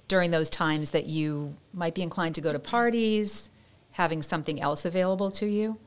during 0.08 0.32
those 0.32 0.50
times 0.50 0.92
that 0.92 1.06
you 1.06 1.56
might 1.74 1.94
be 1.94 2.02
inclined 2.02 2.36
to 2.36 2.42
go 2.42 2.52
to 2.52 2.60
parties, 2.60 3.50
having 3.92 4.22
something 4.22 4.60
else 4.62 4.86
available 4.86 5.30
to 5.32 5.46
you. 5.46 5.78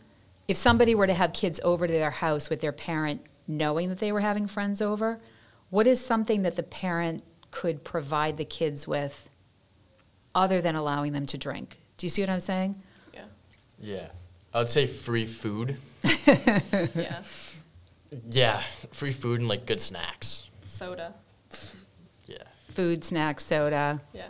If 0.49 0.57
somebody 0.57 0.95
were 0.95 1.07
to 1.07 1.14
have 1.14 1.33
kids 1.33 1.61
over 1.64 1.87
to 1.87 1.92
their 1.92 2.11
house 2.11 2.50
with 2.50 2.61
their 2.61 2.73
parent 2.73 3.23
knowing 3.46 3.88
that 3.88 3.99
they 3.99 4.12
were 4.12 4.20
having 4.20 4.46
friends 4.46 4.80
over, 4.80 5.18
what 5.70 5.87
is 5.87 6.04
something 6.04 6.42
that 6.42 6.56
the 6.56 6.62
parent 6.62 7.22
could 7.50 7.84
provide 7.84 8.37
the 8.37 8.44
kids 8.44 8.87
with 8.88 9.28
other 10.34 10.61
than 10.61 10.75
allowing 10.75 11.12
them 11.12 11.26
to 11.26 11.38
drink? 11.38 11.78
Do 11.96 12.06
you 12.06 12.11
see 12.11 12.22
what 12.22 12.30
I'm 12.30 12.40
saying? 12.40 12.76
Yeah. 13.12 13.25
Yeah. 13.78 14.08
I 14.54 14.58
would 14.58 14.68
say 14.68 14.87
free 14.87 15.26
food. 15.26 15.76
Yeah. 16.94 17.22
Yeah, 18.30 18.62
free 18.92 19.12
food 19.12 19.40
and 19.40 19.49
like 19.49 19.64
good 19.64 19.80
snacks. 19.80 20.46
Soda. 20.64 21.14
Yeah. 22.26 22.37
Food, 22.68 23.04
snacks, 23.04 23.46
soda. 23.46 24.02
Yeah. 24.12 24.28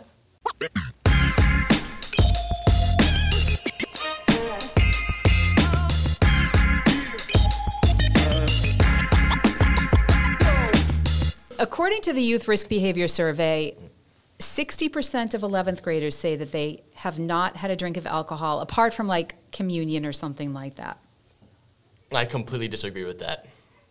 According 11.63 12.01
to 12.01 12.11
the 12.11 12.21
Youth 12.21 12.49
Risk 12.49 12.67
Behavior 12.67 13.07
Survey, 13.07 13.73
60% 14.37 15.33
of 15.33 15.43
11th 15.43 15.81
graders 15.81 16.13
say 16.17 16.35
that 16.35 16.51
they 16.51 16.83
have 16.93 17.19
not 17.19 17.55
had 17.55 17.71
a 17.71 17.77
drink 17.77 17.95
of 17.95 18.05
alcohol 18.05 18.59
apart 18.59 18.93
from 18.93 19.07
like 19.07 19.35
communion 19.53 20.05
or 20.05 20.11
something 20.11 20.53
like 20.53 20.75
that. 20.75 20.97
I 22.13 22.25
completely 22.25 22.67
disagree 22.67 23.05
with 23.05 23.19
that. 23.19 23.45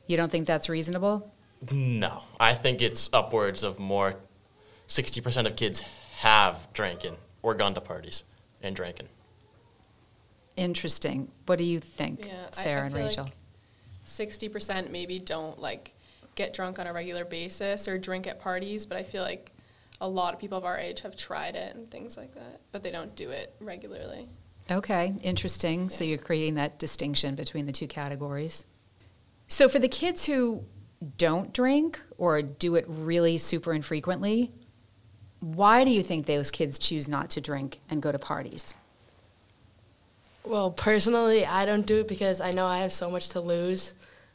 You 0.06 0.18
don't 0.18 0.30
think 0.30 0.46
that's 0.46 0.68
reasonable? 0.68 1.32
No, 1.70 2.24
I 2.38 2.52
think 2.52 2.82
it's 2.82 3.08
upwards 3.10 3.62
of 3.62 3.78
more. 3.78 4.16
60% 4.88 5.46
of 5.46 5.56
kids 5.56 5.80
have 6.18 6.68
drinking 6.74 7.16
or 7.40 7.54
gone 7.54 7.72
to 7.72 7.80
parties 7.80 8.24
and 8.62 8.76
drinking. 8.76 9.08
Interesting. 10.56 11.30
What 11.46 11.56
do 11.56 11.64
you 11.64 11.80
think, 11.80 12.26
Yeah. 12.26 12.50
Sarah 12.50 12.82
I 12.82 12.86
and 12.86 12.94
Rachel? 12.94 13.24
Like 13.24 13.32
Sixty 14.04 14.50
percent 14.50 14.92
maybe 14.92 15.18
don't 15.18 15.58
like 15.58 15.94
get 16.34 16.54
drunk 16.54 16.78
on 16.78 16.86
a 16.86 16.92
regular 16.92 17.24
basis 17.24 17.88
or 17.88 17.98
drink 17.98 18.26
at 18.26 18.40
parties, 18.40 18.86
but 18.86 18.96
I 18.96 19.02
feel 19.02 19.22
like 19.22 19.52
a 20.00 20.08
lot 20.08 20.34
of 20.34 20.40
people 20.40 20.58
of 20.58 20.64
our 20.64 20.78
age 20.78 21.00
have 21.02 21.16
tried 21.16 21.54
it 21.54 21.74
and 21.74 21.90
things 21.90 22.16
like 22.16 22.34
that, 22.34 22.60
but 22.72 22.82
they 22.82 22.90
don't 22.90 23.14
do 23.14 23.30
it 23.30 23.54
regularly. 23.60 24.28
Okay, 24.70 25.14
interesting. 25.22 25.88
So 25.88 26.04
you're 26.04 26.18
creating 26.18 26.54
that 26.54 26.78
distinction 26.78 27.34
between 27.34 27.66
the 27.66 27.72
two 27.72 27.86
categories. 27.86 28.64
So 29.48 29.68
for 29.68 29.78
the 29.78 29.88
kids 29.88 30.24
who 30.24 30.64
don't 31.18 31.52
drink 31.52 32.00
or 32.16 32.42
do 32.42 32.74
it 32.76 32.84
really 32.88 33.38
super 33.38 33.72
infrequently, 33.72 34.50
why 35.40 35.84
do 35.84 35.90
you 35.90 36.02
think 36.02 36.26
those 36.26 36.50
kids 36.50 36.78
choose 36.78 37.08
not 37.08 37.30
to 37.30 37.40
drink 37.40 37.80
and 37.90 38.00
go 38.00 38.12
to 38.12 38.18
parties? 38.18 38.76
Well, 40.44 40.70
personally, 40.70 41.44
I 41.44 41.64
don't 41.64 41.86
do 41.86 42.00
it 42.00 42.08
because 42.08 42.40
I 42.40 42.50
know 42.50 42.66
I 42.66 42.78
have 42.78 42.92
so 42.92 43.10
much 43.10 43.30
to 43.30 43.40
lose. 43.40 43.94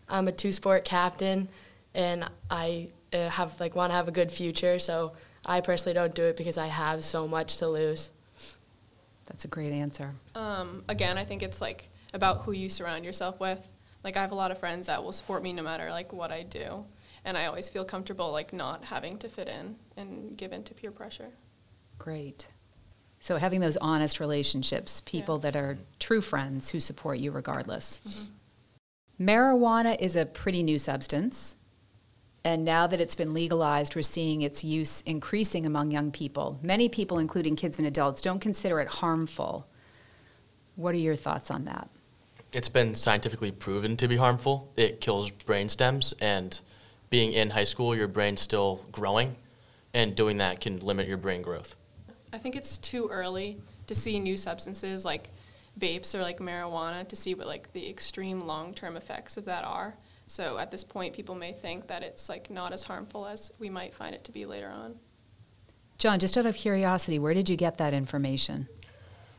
I'm 0.09 0.27
a 0.27 0.31
two 0.31 0.51
sport 0.51 0.85
captain, 0.85 1.49
and 1.97 2.29
I 2.49 2.89
uh, 3.11 3.27
have 3.29 3.59
like 3.59 3.75
want 3.75 3.91
to 3.91 3.95
have 3.95 4.07
a 4.07 4.11
good 4.11 4.31
future. 4.31 4.79
So 4.79 5.13
I 5.45 5.59
personally 5.59 5.95
don't 5.95 6.15
do 6.15 6.23
it 6.23 6.37
because 6.37 6.57
I 6.57 6.67
have 6.67 7.03
so 7.03 7.27
much 7.27 7.57
to 7.57 7.67
lose. 7.67 8.11
That's 9.25 9.43
a 9.43 9.49
great 9.49 9.73
answer. 9.73 10.13
Um, 10.35 10.83
again, 10.87 11.17
I 11.17 11.25
think 11.25 11.43
it's 11.43 11.59
like 11.59 11.89
about 12.13 12.43
who 12.43 12.53
you 12.53 12.69
surround 12.69 13.03
yourself 13.03 13.39
with. 13.41 13.67
Like 14.03 14.15
I 14.15 14.21
have 14.21 14.31
a 14.31 14.35
lot 14.35 14.51
of 14.51 14.57
friends 14.59 14.87
that 14.87 15.03
will 15.03 15.11
support 15.11 15.43
me 15.43 15.51
no 15.51 15.63
matter 15.63 15.89
like 15.89 16.13
what 16.13 16.31
I 16.31 16.43
do, 16.43 16.85
and 17.25 17.35
I 17.37 17.47
always 17.47 17.67
feel 17.67 17.83
comfortable 17.83 18.31
like 18.31 18.53
not 18.53 18.85
having 18.85 19.17
to 19.17 19.27
fit 19.27 19.49
in 19.49 19.75
and 19.97 20.37
give 20.37 20.53
in 20.53 20.63
to 20.63 20.73
peer 20.73 20.91
pressure. 20.91 21.31
Great. 21.97 22.47
So 23.19 23.37
having 23.37 23.59
those 23.59 23.75
honest 23.77 24.19
relationships, 24.19 25.01
people 25.01 25.35
Yeah. 25.37 25.41
that 25.51 25.55
are 25.57 25.77
true 25.99 26.21
friends 26.21 26.69
who 26.69 26.79
support 26.79 27.17
you 27.17 27.31
regardless. 27.31 28.29
Marijuana 29.19 29.99
is 29.99 30.15
a 30.15 30.25
pretty 30.27 30.61
new 30.61 30.77
substance. 30.77 31.55
And 32.47 32.63
now 32.63 32.87
that 32.87 33.01
it's 33.01 33.13
been 33.13 33.33
legalized, 33.33 33.93
we're 33.93 34.03
seeing 34.03 34.41
its 34.41 34.63
use 34.63 35.03
increasing 35.05 35.65
among 35.65 35.91
young 35.91 36.11
people. 36.11 36.57
Many 36.63 36.87
people, 36.87 37.19
including 37.19 37.57
kids 37.57 37.77
and 37.77 37.85
adults, 37.85 38.21
don't 38.21 38.39
consider 38.39 38.79
it 38.79 38.87
harmful. 38.87 39.67
What 40.77 40.95
are 40.95 40.97
your 40.97 41.17
thoughts 41.17 41.51
on 41.51 41.65
that? 41.65 41.89
It's 42.53 42.69
been 42.69 42.95
scientifically 42.95 43.51
proven 43.51 43.97
to 43.97 44.07
be 44.07 44.15
harmful. 44.15 44.71
It 44.77 45.01
kills 45.01 45.29
brain 45.29 45.67
stems, 45.67 46.13
and 46.21 46.57
being 47.09 47.33
in 47.33 47.49
high 47.49 47.65
school, 47.65 47.93
your 47.93 48.07
brain's 48.07 48.39
still 48.39 48.85
growing, 48.93 49.35
and 49.93 50.15
doing 50.15 50.37
that 50.37 50.61
can 50.61 50.79
limit 50.79 51.05
your 51.05 51.17
brain 51.17 51.41
growth. 51.41 51.75
I 52.31 52.37
think 52.37 52.55
it's 52.55 52.77
too 52.77 53.09
early 53.11 53.57
to 53.87 53.93
see 53.93 54.21
new 54.21 54.37
substances 54.37 55.03
like 55.03 55.31
vapes 55.77 56.15
or 56.15 56.21
like 56.21 56.37
marijuana 56.37 57.05
to 57.09 57.15
see 57.17 57.35
what 57.35 57.45
like 57.45 57.73
the 57.73 57.89
extreme 57.89 58.47
long-term 58.47 58.95
effects 58.95 59.35
of 59.35 59.43
that 59.43 59.65
are. 59.65 59.95
So 60.27 60.57
at 60.57 60.71
this 60.71 60.83
point, 60.83 61.13
people 61.13 61.35
may 61.35 61.53
think 61.53 61.87
that 61.87 62.03
it's 62.03 62.27
like 62.29 62.49
not 62.49 62.73
as 62.73 62.83
harmful 62.83 63.25
as 63.25 63.51
we 63.59 63.69
might 63.69 63.93
find 63.93 64.13
it 64.13 64.25
to 64.25 64.31
be 64.31 64.45
later 64.45 64.69
on. 64.69 64.95
John, 65.97 66.19
just 66.19 66.37
out 66.37 66.45
of 66.45 66.55
curiosity, 66.55 67.17
where 67.17 67.33
did 67.33 67.49
you 67.49 67.55
get 67.55 67.77
that 67.79 67.93
information? 67.93 68.67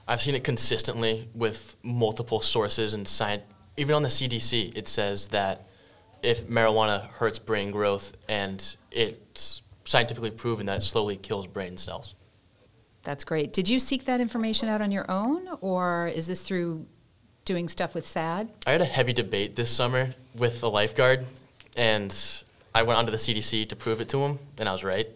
I've 0.09 0.21
seen 0.21 0.35
it 0.35 0.43
consistently 0.43 1.29
with 1.35 1.77
multiple 1.83 2.41
sources 2.41 2.95
and 2.95 3.07
science. 3.07 3.43
Even 3.77 3.95
on 3.95 4.03
the 4.03 4.09
CDC, 4.09 4.77
it 4.77 4.89
says 4.89 5.29
that 5.29 5.69
if 6.23 6.49
marijuana 6.49 7.07
hurts 7.11 7.39
brain 7.39 7.71
growth, 7.71 8.15
and 8.29 8.77
it's 8.91 9.63
scientifically 9.85 10.31
proven 10.31 10.67
that 10.67 10.79
it 10.79 10.83
slowly 10.83 11.17
kills 11.17 11.47
brain 11.47 11.77
cells. 11.77 12.15
That's 13.05 13.23
great. 13.23 13.53
Did 13.53 13.69
you 13.69 13.79
seek 13.79 14.07
that 14.07 14.21
information 14.21 14.69
out 14.69 14.81
on 14.81 14.91
your 14.91 15.09
own, 15.11 15.49
or 15.61 16.09
is 16.09 16.27
this 16.27 16.43
through 16.43 16.87
doing 17.49 17.67
stuff 17.67 17.95
with 17.95 18.05
SADD? 18.05 18.51
I 18.67 18.73
had 18.73 18.83
a 18.83 18.85
heavy 18.85 19.15
debate 19.15 19.57
this 19.57 19.71
summer 19.71 20.15
with 20.37 20.63
a 20.63 20.69
lifeguard, 20.69 21.25
and 21.79 22.15
I 22.75 22.83
went 22.83 22.99
onto 22.99 23.11
the 23.11 23.17
CDC 23.17 23.71
to 23.71 23.75
prove 23.75 24.03
it 24.03 24.09
to 24.11 24.23
him, 24.23 24.39
and 24.59 24.69
I 24.69 24.73
was 24.73 24.85
right. 24.85 25.09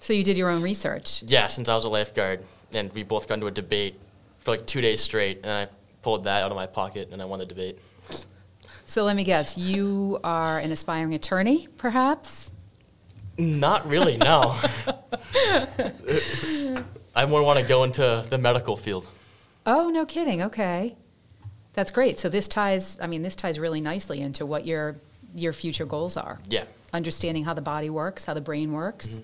So 0.00 0.12
you 0.12 0.24
did 0.24 0.36
your 0.36 0.50
own 0.50 0.62
research. 0.62 1.22
Yeah, 1.22 1.46
since 1.46 1.68
I 1.68 1.76
was 1.76 1.84
a 1.84 1.88
lifeguard, 1.88 2.42
and 2.72 2.92
we 2.92 3.04
both 3.04 3.28
got 3.28 3.34
into 3.34 3.46
a 3.46 3.52
debate 3.52 3.94
for 4.40 4.50
like 4.50 4.66
two 4.66 4.80
days 4.80 5.00
straight, 5.00 5.42
and 5.44 5.52
I 5.52 5.68
pulled 6.02 6.24
that 6.24 6.42
out 6.42 6.50
of 6.50 6.56
my 6.56 6.66
pocket, 6.66 7.10
and 7.12 7.22
I 7.22 7.24
won 7.24 7.38
the 7.38 7.46
debate. 7.46 7.78
So 8.84 9.04
let 9.04 9.14
me 9.14 9.22
guess, 9.22 9.56
you 9.56 10.18
are 10.24 10.58
an 10.58 10.72
aspiring 10.72 11.14
attorney, 11.14 11.68
perhaps? 11.78 12.50
Not 13.38 13.88
really, 13.88 14.16
no. 14.16 14.58
I 17.14 17.26
more 17.26 17.44
want 17.44 17.60
to 17.60 17.64
go 17.64 17.84
into 17.84 18.26
the 18.28 18.38
medical 18.38 18.76
field. 18.76 19.06
Oh, 19.64 19.88
no 19.88 20.04
kidding. 20.04 20.42
Okay. 20.42 20.96
That's 21.74 21.90
great. 21.90 22.18
So 22.18 22.28
this 22.28 22.48
ties, 22.48 22.98
I 23.00 23.06
mean, 23.06 23.22
this 23.22 23.36
ties 23.36 23.58
really 23.58 23.80
nicely 23.80 24.20
into 24.20 24.46
what 24.46 24.64
your 24.64 24.96
your 25.34 25.52
future 25.52 25.84
goals 25.84 26.16
are. 26.16 26.38
Yeah. 26.48 26.64
Understanding 26.92 27.44
how 27.44 27.54
the 27.54 27.62
body 27.62 27.90
works, 27.90 28.24
how 28.24 28.34
the 28.34 28.40
brain 28.40 28.72
works. 28.72 29.22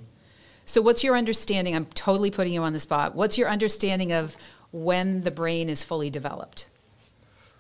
So 0.66 0.80
what's 0.80 1.02
your 1.04 1.16
understanding? 1.16 1.74
I'm 1.74 1.84
totally 1.84 2.30
putting 2.30 2.52
you 2.52 2.62
on 2.62 2.72
the 2.72 2.80
spot. 2.80 3.14
What's 3.14 3.38
your 3.38 3.48
understanding 3.48 4.12
of 4.12 4.36
when 4.72 5.22
the 5.22 5.30
brain 5.30 5.68
is 5.68 5.84
fully 5.84 6.10
developed? 6.10 6.68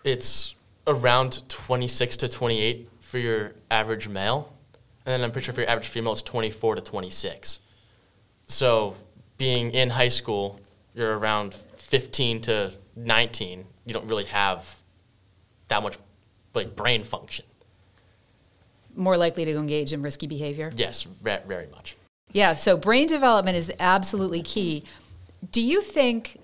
It's 0.04 0.54
around 0.86 1.48
26 1.48 2.18
to 2.18 2.28
28 2.28 2.88
for 3.00 3.18
your 3.18 3.52
average 3.70 4.08
male, 4.08 4.52
and 5.04 5.12
then 5.12 5.22
I'm 5.22 5.30
pretty 5.30 5.46
sure 5.46 5.54
for 5.54 5.60
your 5.60 5.70
average 5.70 5.88
female, 5.88 6.12
it's 6.12 6.22
24 6.22 6.76
to 6.76 6.80
26. 6.80 7.58
So, 8.46 8.94
being 9.38 9.70
in 9.72 9.90
high 9.90 10.08
school, 10.08 10.60
you're 10.94 11.18
around 11.18 11.54
15 11.76 12.40
to 12.42 12.72
19. 12.96 13.64
You 13.86 13.94
don't 13.94 14.06
really 14.06 14.24
have 14.24 14.79
that 15.70 15.82
much 15.82 15.98
like 16.54 16.76
brain 16.76 17.02
function. 17.02 17.46
More 18.94 19.16
likely 19.16 19.44
to 19.46 19.56
engage 19.56 19.92
in 19.92 20.02
risky 20.02 20.26
behavior? 20.26 20.70
Yes, 20.76 21.04
ve- 21.04 21.38
very 21.46 21.68
much. 21.68 21.96
Yeah, 22.32 22.54
so 22.54 22.76
brain 22.76 23.06
development 23.06 23.56
is 23.56 23.72
absolutely 23.80 24.42
key. 24.42 24.84
Do 25.50 25.62
you 25.62 25.80
think, 25.80 26.38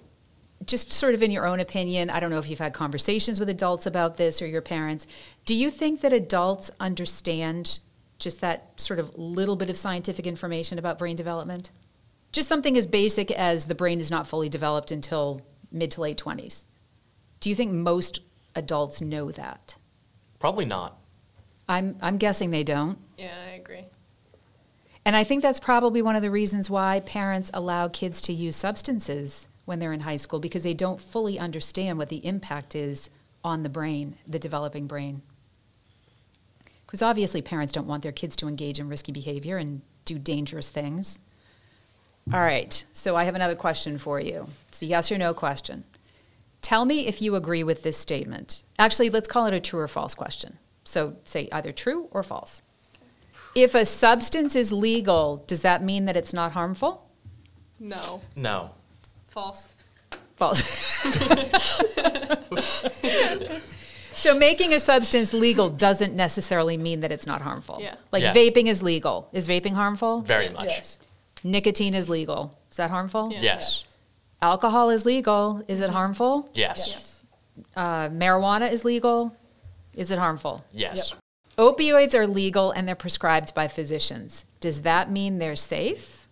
just 0.64 0.92
sort 0.92 1.14
of 1.14 1.23
in 1.23 1.30
your 1.30 1.47
own 1.47 1.61
opinion, 1.61 2.09
I 2.11 2.18
don't 2.18 2.30
know 2.30 2.38
if 2.38 2.49
you've 2.49 2.59
had 2.59 2.73
conversations 2.73 3.38
with 3.38 3.49
adults 3.49 3.87
about 3.87 4.16
this 4.16 4.40
or 4.40 4.47
your 4.47 4.62
parents, 4.62 5.06
do 5.45 5.54
you 5.54 5.71
think 5.71 6.00
that 6.00 6.12
adults 6.12 6.71
understand 6.80 7.78
just 8.18 8.40
that 8.40 8.80
sort 8.80 8.99
of 8.99 9.16
little 9.18 9.56
bit 9.56 9.68
of 9.68 9.76
scientific 9.76 10.26
information 10.26 10.78
about 10.78 10.99
brain 10.99 11.16
development? 11.16 11.71
Just 12.33 12.49
something 12.49 12.76
as 12.76 12.87
basic 12.87 13.30
as 13.30 13.66
the 13.66 13.75
brain 13.75 14.00
is 14.00 14.11
not 14.11 14.26
fully 14.26 14.49
developed 14.49 14.90
until 14.90 15.42
mid 15.71 15.90
to 15.92 16.00
late 16.00 16.18
20s. 16.18 16.64
Do 17.40 17.50
you 17.50 17.54
think 17.54 17.73
most 17.73 18.21
adults 18.56 19.00
know 19.00 19.30
that? 19.30 19.76
Probably 20.38 20.64
not. 20.64 20.98
I'm, 21.68 21.96
I'm 22.00 22.16
guessing 22.16 22.50
they 22.50 22.64
don't. 22.64 22.98
Yeah, 23.16 23.34
I 23.46 23.54
agree. 23.54 23.84
And 25.04 25.14
I 25.14 25.22
think 25.22 25.42
that's 25.42 25.60
probably 25.60 26.02
one 26.02 26.16
of 26.16 26.22
the 26.22 26.30
reasons 26.30 26.68
why 26.68 27.00
parents 27.00 27.50
allow 27.54 27.88
kids 27.88 28.20
to 28.22 28.32
use 28.32 28.56
substances 28.56 29.46
when 29.64 29.78
they're 29.78 29.92
in 29.92 30.00
high 30.00 30.16
school 30.16 30.40
because 30.40 30.64
they 30.64 30.75
don't 30.75 31.00
fully 31.00 31.38
understand 31.38 31.98
what 31.98 32.08
the 32.08 32.25
impact 32.26 32.75
is 32.75 33.10
on 33.44 33.62
the 33.62 33.68
brain, 33.68 34.16
the 34.26 34.38
developing 34.38 34.86
brain. 34.86 35.22
Because 36.86 37.02
obviously, 37.02 37.42
parents 37.42 37.72
don't 37.72 37.86
want 37.86 38.02
their 38.02 38.12
kids 38.12 38.36
to 38.36 38.48
engage 38.48 38.78
in 38.80 38.88
risky 38.88 39.12
behavior 39.12 39.56
and 39.58 39.82
do 40.04 40.18
dangerous 40.18 40.70
things. 40.70 41.18
All 42.32 42.40
right, 42.40 42.84
so 42.92 43.14
I 43.14 43.25
have 43.25 43.36
another 43.36 43.54
question 43.54 43.98
for 43.98 44.18
you. 44.18 44.48
It's 44.68 44.82
a 44.82 44.86
yes 44.86 45.12
or 45.12 45.18
no 45.18 45.34
question. 45.34 45.84
Tell 46.66 46.85
me 46.85 47.06
if 47.06 47.23
you 47.23 47.37
agree 47.37 47.62
with 47.62 47.85
this 47.85 47.96
statement. 47.96 48.64
Actually, 48.76 49.08
let's 49.08 49.28
call 49.28 49.46
it 49.46 49.54
a 49.54 49.61
true 49.61 49.78
or 49.78 49.87
false 49.87 50.16
question. 50.16 50.58
So 50.82 51.14
say 51.23 51.49
either 51.52 51.70
true 51.70 52.08
or 52.11 52.25
false. 52.25 52.61
If 53.54 53.76
a 53.76 53.87
substance 53.87 54.56
is 54.56 54.73
legal, 54.73 55.44
does 55.46 55.61
that 55.61 55.85
mean 55.85 56.06
that 56.06 56.16
it's 56.16 56.32
not 56.32 56.50
harmful? 56.50 57.08
No. 57.78 58.20
No. 58.35 58.73
False. 59.28 59.68
False. 60.35 60.61
so 64.16 64.37
making 64.37 64.75
a 64.75 64.80
substance 64.80 65.32
legal 65.32 65.70
doesn't 65.70 66.16
necessarily 66.16 66.76
mean 66.76 66.99
that 67.02 67.12
it's 67.12 67.28
not 67.28 67.42
harmful. 67.42 67.78
Yeah. 67.80 67.94
Like 68.11 68.25
Yeah. 68.25 68.35
vaping 68.35 68.66
is 68.66 68.82
legal. 68.82 69.28
Is 69.32 69.46
vaping 69.46 69.75
harmful? 69.75 70.23
Very 70.23 70.49
much. 70.49 70.64
Yes. 70.64 70.99
Nicotine 71.44 71.94
is 71.94 72.08
legal. 72.08 72.58
Is 72.73 72.78
that 72.78 72.90
harmful? 72.90 73.30
Yeah. 73.32 73.42
Yes. 73.42 73.85
Alcohol 74.43 74.90
is 74.90 75.05
legal. 75.07 75.62
Is 75.69 75.81
it 75.81 75.90
harmful? 75.90 76.49
Yes. 76.55 76.88
Yes. 76.88 77.25
Uh, 77.75 78.09
marijuana 78.11 78.71
is 78.71 78.85
legal. 78.85 79.35
Is 79.95 80.11
it 80.11 80.19
harmful? 80.19 80.64
Yes. 80.73 81.14
Opioids 81.57 82.14
are 82.14 82.26
legal 82.26 82.71
and 82.71 82.87
they're 82.87 82.95
prescribed 82.95 83.55
by 83.55 83.66
physicians. 83.66 84.47
Does 84.61 84.83
that 84.83 85.11
mean 85.11 85.38
they're 85.38 85.57
safe 85.57 86.28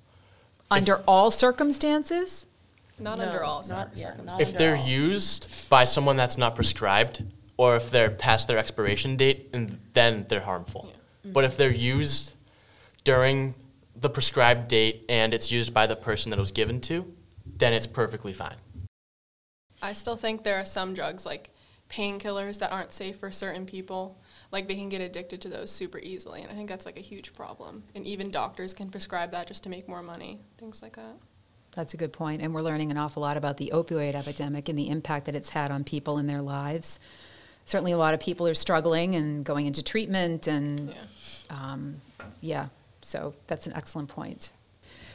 under 0.71 0.97
all 1.09 1.31
circumstances? 1.31 2.47
Not 2.99 3.19
No, 3.19 3.25
under 3.25 3.43
all 3.43 3.65
not- 3.69 3.91
yeah, 3.95 4.09
circumstances. 4.09 4.27
not 4.33 4.41
If 4.41 4.55
they're 4.57 4.77
all. 4.77 4.87
used 4.87 5.69
by 5.71 5.85
someone 5.85 6.17
that's 6.17 6.37
not 6.37 6.55
prescribed, 6.55 7.23
or 7.57 7.75
if 7.77 7.91
they're 7.91 8.11
past 8.11 8.49
their 8.49 8.59
expiration 8.59 9.17
date, 9.17 9.49
and 9.53 9.81
then 9.95 10.27
they're 10.29 10.41
harmful. 10.41 10.93
But 11.25 11.45
if 11.45 11.57
they're 11.57 11.73
used 11.73 12.35
during 13.05 13.55
the 13.97 14.11
prescribed 14.11 14.69
date 14.69 15.05
and 15.09 15.33
it's 15.33 15.51
used 15.51 15.73
by 15.73 15.87
the 15.87 15.97
person 15.97 16.31
that 16.31 16.37
it 16.37 16.41
was 16.41 16.51
given 16.53 16.81
to, 16.83 17.11
then 17.59 17.73
it's 17.73 17.87
perfectly 17.87 18.33
fine. 18.33 18.57
I 19.83 19.93
still 19.93 20.17
think 20.17 20.45
there 20.45 20.59
are 20.59 20.65
some 20.65 20.95
drugs 20.95 21.27
like 21.27 21.51
painkillers 21.91 22.59
that 22.61 22.73
aren't 22.73 22.93
safe 22.93 23.19
for 23.19 23.31
certain 23.31 23.67
people. 23.67 24.19
Like 24.51 24.69
they 24.69 24.75
can 24.77 24.89
get 24.89 25.01
addicted 25.01 25.41
to 25.43 25.49
those 25.49 25.71
super 25.71 25.99
easily, 25.99 26.43
and 26.43 26.51
I 26.51 26.55
think 26.55 26.69
that's 26.69 26.87
like 26.87 26.97
a 26.97 27.03
huge 27.03 27.33
problem. 27.33 27.83
And 27.95 28.07
even 28.07 28.31
doctors 28.31 28.73
can 28.73 28.89
prescribe 28.91 29.33
that 29.33 29.49
just 29.49 29.65
to 29.65 29.69
make 29.69 29.89
more 29.89 30.03
money, 30.03 30.41
things 30.59 30.81
like 30.83 30.97
that. 30.97 31.17
That's 31.73 31.93
a 31.93 31.97
good 31.97 32.13
point. 32.13 32.41
And 32.41 32.55
we're 32.55 32.63
learning 32.63 32.93
an 32.93 32.97
awful 32.97 33.23
lot 33.23 33.37
about 33.37 33.57
the 33.57 33.73
opioid 33.75 34.15
epidemic 34.15 34.69
and 34.69 34.79
the 34.79 34.89
impact 34.89 35.27
that 35.27 35.35
it's 35.35 35.51
had 35.51 35.73
on 35.73 35.83
people 35.83 36.19
in 36.19 36.29
their 36.29 36.41
lives. 36.41 37.01
Certainly, 37.65 37.93
a 37.93 37.99
lot 37.99 38.15
of 38.15 38.21
people 38.21 38.47
are 38.47 38.55
struggling 38.55 39.15
and 39.17 39.45
going 39.45 39.67
into 39.67 39.83
treatment, 39.83 40.47
and 40.47 40.91
Yeah. 40.91 40.93
um, 41.73 42.01
yeah, 42.41 42.69
so 43.03 43.35
that's 43.49 43.67
an 43.67 43.73
excellent 43.75 44.09
point. 44.09 44.53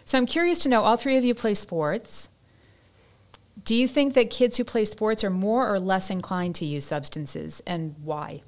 So, 0.03 0.17
I'm 0.17 0.25
curious 0.25 0.59
to 0.59 0.69
know 0.69 0.81
all 0.83 0.97
three 0.97 1.15
of 1.15 1.23
you 1.23 1.33
play 1.33 1.53
sports. 1.53 2.27
Do 3.63 3.75
you 3.75 3.87
think 3.87 4.13
that 4.13 4.29
kids 4.29 4.57
who 4.57 4.63
play 4.63 4.85
sports 4.85 5.23
are 5.23 5.29
more 5.29 5.71
or 5.71 5.79
less 5.79 6.09
inclined 6.09 6.55
to 6.55 6.65
use 6.65 6.85
substances, 6.85 7.61
and 7.67 7.95
why? 8.01 8.41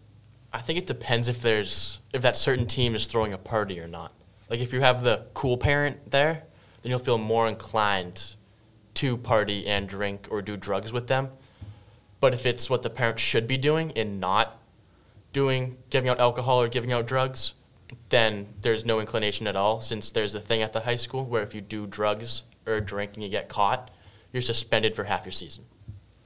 I 0.53 0.61
think 0.61 0.79
it 0.79 0.87
depends 0.87 1.27
if 1.27 1.41
there's 1.41 2.01
if 2.13 2.21
that 2.21 2.35
certain 2.35 2.67
team 2.67 2.95
is 2.95 3.05
throwing 3.05 3.33
a 3.33 3.37
party 3.37 3.79
or 3.79 3.87
not. 3.87 4.13
Like 4.49 4.59
if 4.59 4.73
you 4.73 4.81
have 4.81 5.03
the 5.03 5.25
cool 5.33 5.57
parent 5.57 6.11
there, 6.11 6.43
then 6.81 6.89
you'll 6.89 6.99
feel 6.99 7.17
more 7.17 7.47
inclined 7.47 8.35
to 8.95 9.15
party 9.17 9.67
and 9.67 9.87
drink 9.87 10.27
or 10.29 10.41
do 10.41 10.57
drugs 10.57 10.91
with 10.91 11.07
them. 11.07 11.29
But 12.19 12.33
if 12.33 12.45
it's 12.45 12.69
what 12.69 12.81
the 12.81 12.89
parent 12.89 13.19
should 13.19 13.47
be 13.47 13.57
doing 13.57 13.93
and 13.95 14.19
not 14.19 14.59
doing 15.33 15.77
giving 15.89 16.09
out 16.09 16.19
alcohol 16.19 16.61
or 16.61 16.67
giving 16.67 16.91
out 16.91 17.07
drugs, 17.07 17.53
then 18.09 18.53
there's 18.61 18.85
no 18.85 18.99
inclination 18.99 19.47
at 19.47 19.55
all 19.55 19.81
since 19.81 20.11
there's 20.11 20.35
a 20.35 20.41
thing 20.41 20.61
at 20.61 20.73
the 20.73 20.81
high 20.81 20.95
school 20.95 21.25
where 21.25 21.41
if 21.41 21.55
you 21.55 21.61
do 21.61 21.87
drugs 21.87 22.43
or 22.65 22.79
drink 22.81 23.11
and 23.15 23.23
you 23.23 23.29
get 23.29 23.47
caught, 23.47 23.89
you're 24.33 24.41
suspended 24.41 24.95
for 24.95 25.05
half 25.05 25.25
your 25.25 25.31
season. 25.31 25.65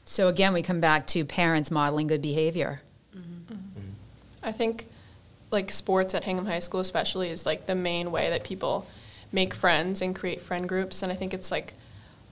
So, 0.06 0.28
again, 0.28 0.54
we 0.54 0.62
come 0.62 0.80
back 0.80 1.08
to 1.08 1.26
parents 1.26 1.72
modeling 1.72 2.08
good 2.08 2.22
behavior. 2.22 2.82
Mm-hmm. 3.15 3.89
I 4.44 4.52
think 4.52 4.88
like 5.52 5.72
sports 5.72 6.13
at 6.13 6.24
Hingham 6.26 6.46
High 6.46 6.60
School 6.60 6.80
especially 6.82 7.30
is 7.30 7.46
like 7.46 7.65
the 7.65 7.76
main 7.76 8.12
way 8.12 8.30
that 8.30 8.44
people 8.44 8.88
make 9.32 9.54
friends 9.54 10.02
and 10.02 10.15
create 10.15 10.41
friend 10.41 10.68
groups 10.68 11.02
and 11.02 11.12
I 11.12 11.15
think 11.15 11.34
it's 11.34 11.50
like 11.52 11.74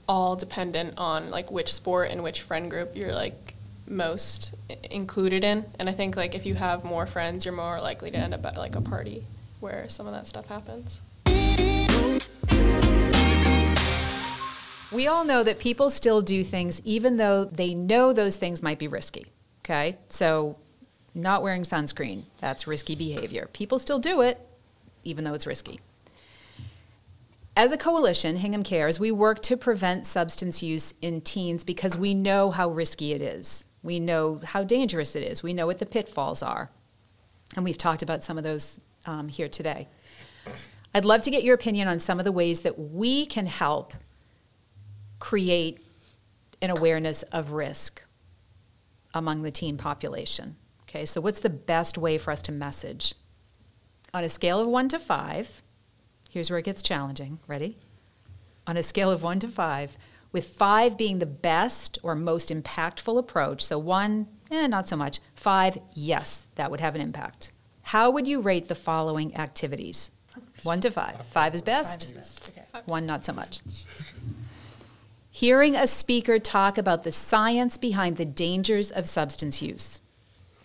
all 0.07 0.36
dependent 0.36 0.95
on 0.97 1.29
like 1.31 1.49
which 1.51 1.73
sport 1.73 2.09
and 2.12 2.21
which 2.23 2.41
friend 2.41 2.69
group 2.69 2.95
you're 2.95 3.13
like 3.13 3.53
most 3.88 4.53
i- 4.69 4.77
included 4.91 5.43
in 5.43 5.65
and 5.79 5.88
I 5.89 5.93
think 5.93 6.15
like 6.17 6.36
if 6.36 6.45
you 6.45 6.55
have 6.55 6.83
more 6.83 7.05
friends 7.05 7.45
you're 7.45 7.53
more 7.53 7.79
likely 7.81 8.12
to 8.12 8.17
end 8.17 8.33
up 8.33 8.45
at 8.45 8.57
like 8.57 8.75
a 8.75 8.81
party 8.81 9.23
where 9.59 9.88
some 9.88 10.07
of 10.07 10.13
that 10.13 10.27
stuff 10.27 10.47
happens. 10.47 11.01
We 14.93 15.08
all 15.08 15.25
know 15.25 15.43
that 15.43 15.60
people 15.60 15.89
still 15.89 16.21
do 16.21 16.43
things 16.43 16.82
even 16.86 17.17
though 17.17 17.45
they 17.45 17.73
know 17.73 18.13
those 18.13 18.38
things 18.38 18.62
might 18.62 18.79
be 18.79 18.88
risky. 18.88 19.25
Okay? 19.62 19.97
So, 20.10 20.58
not 21.15 21.43
wearing 21.43 21.63
sunscreen, 21.63 22.23
that's 22.39 22.67
risky 22.67 22.95
behavior. 22.95 23.49
People 23.53 23.79
still 23.79 23.99
do 23.99 24.21
it 24.21 24.39
even 25.03 25.23
though 25.23 25.34
it's 25.34 25.47
risky. 25.47 25.79
As 27.56 27.71
a 27.71 27.77
coalition, 27.77 28.38
Hingham 28.38 28.63
Cares, 28.63 28.99
we 28.99 29.12
work 29.12 29.41
to 29.43 29.58
prevent 29.58 30.08
substance 30.08 30.63
use 30.63 30.95
in 31.01 31.21
teens 31.21 31.63
because 31.63 31.97
we 31.97 32.15
know 32.15 32.49
how 32.49 32.69
risky 32.69 33.12
it 33.12 33.21
is. 33.21 33.65
We 33.84 33.99
know 33.99 34.41
how 34.43 34.63
dangerous 34.63 35.15
it 35.15 35.23
is. 35.23 35.43
We 35.43 35.53
know 35.53 35.67
what 35.67 35.77
the 35.77 35.86
pitfalls 35.86 36.41
are. 36.41 36.71
And 37.56 37.63
we've 37.63 37.77
talked 37.77 38.01
about 38.01 38.23
some 38.23 38.39
of 38.39 38.43
those 38.43 38.79
um, 39.06 39.27
here 39.27 39.49
today. 39.49 39.88
I'd 40.95 41.06
love 41.06 41.21
to 41.23 41.32
get 41.32 41.43
your 41.43 41.53
opinion 41.53 41.88
on 41.88 41.99
some 41.99 42.17
of 42.17 42.25
the 42.25 42.32
ways 42.32 42.62
that 42.62 42.79
we 42.79 43.25
can 43.25 43.45
help 43.45 43.93
create 45.23 45.79
an 46.62 46.69
awareness 46.69 47.23
of 47.23 47.53
risk 47.53 48.03
among 49.13 49.41
the 49.41 49.51
teen 49.51 49.77
population. 49.77 50.57
Okay, 50.81 51.05
so 51.05 51.21
what's 51.21 51.39
the 51.39 51.49
best 51.49 51.97
way 51.97 52.17
for 52.17 52.29
us 52.29 52.41
to 52.41 52.51
message? 52.51 53.15
On 54.13 54.21
a 54.21 54.27
scale 54.27 54.59
of 54.59 54.67
one 54.67 54.89
to 54.89 54.99
five, 54.99 55.62
here's 56.29 56.49
where 56.49 56.59
it 56.59 56.65
gets 56.65 56.81
challenging. 56.81 57.39
Ready? 57.47 57.77
On 58.67 58.75
a 58.75 58.83
scale 58.83 59.09
of 59.09 59.23
one 59.23 59.39
to 59.39 59.47
five, 59.47 59.95
with 60.33 60.45
five 60.45 60.97
being 60.97 61.19
the 61.19 61.25
best 61.25 61.97
or 62.03 62.15
most 62.15 62.49
impactful 62.49 63.17
approach, 63.17 63.63
so 63.63 63.79
one, 63.79 64.27
eh, 64.51 64.67
not 64.67 64.89
so 64.89 64.97
much, 64.97 65.21
five, 65.36 65.77
yes, 65.93 66.47
that 66.55 66.69
would 66.69 66.81
have 66.81 66.95
an 66.95 67.01
impact. 67.01 67.53
How 67.83 68.12
would 68.12 68.27
you 68.27 68.41
rate 68.41 68.67
the 68.67 68.75
following 68.75 69.33
activities? 69.38 70.12
One 70.63 70.81
to 70.81 70.91
five. 70.91 71.25
Five 71.27 71.55
is 71.55 71.62
best. 71.62 72.01
Five 72.01 72.12
is 72.12 72.17
best. 72.17 72.49
Okay. 72.49 72.81
One, 72.86 73.05
not 73.05 73.23
so 73.23 73.31
much. 73.31 73.62
Hearing 75.35 75.75
a 75.75 75.87
speaker 75.87 76.37
talk 76.37 76.77
about 76.77 77.03
the 77.03 77.11
science 77.11 77.79
behind 77.79 78.17
the 78.17 78.23
dangers 78.25 78.91
of 78.91 79.07
substance 79.07 79.63
use. 79.63 79.99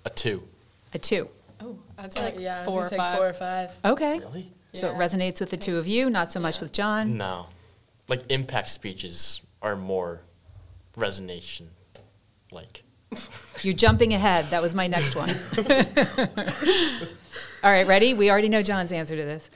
A 0.04 0.10
two. 0.10 0.42
A 0.92 0.98
two. 0.98 1.30
Oh, 1.58 1.78
I'd 1.96 2.14
uh, 2.18 2.22
like 2.22 2.38
yeah, 2.38 2.66
four 2.66 2.82
or 2.84 2.88
say 2.90 2.98
five. 2.98 3.16
four 3.16 3.28
or 3.30 3.32
five. 3.32 3.70
Okay. 3.82 4.18
Really? 4.18 4.52
So 4.74 4.90
it 4.90 4.96
resonates 4.96 5.40
with 5.40 5.48
the 5.48 5.56
two 5.56 5.78
of 5.78 5.86
you, 5.86 6.10
not 6.10 6.30
so 6.30 6.38
much 6.38 6.56
Yeah. 6.56 6.60
with 6.64 6.72
John. 6.72 7.16
No. 7.16 7.46
Like 8.08 8.30
impact 8.30 8.68
speeches 8.68 9.40
are 9.62 9.74
more 9.74 10.20
resonation 10.98 11.68
like. 12.52 12.82
You're 13.62 13.72
jumping 13.72 14.12
ahead. 14.12 14.44
That 14.50 14.60
was 14.60 14.74
my 14.74 14.86
next 14.86 15.16
one. 15.16 15.30
All 17.64 17.70
right, 17.70 17.86
ready? 17.86 18.12
We 18.12 18.30
already 18.30 18.50
know 18.50 18.62
John's 18.62 18.92
answer 18.92 19.16
to 19.16 19.24
this. 19.24 19.48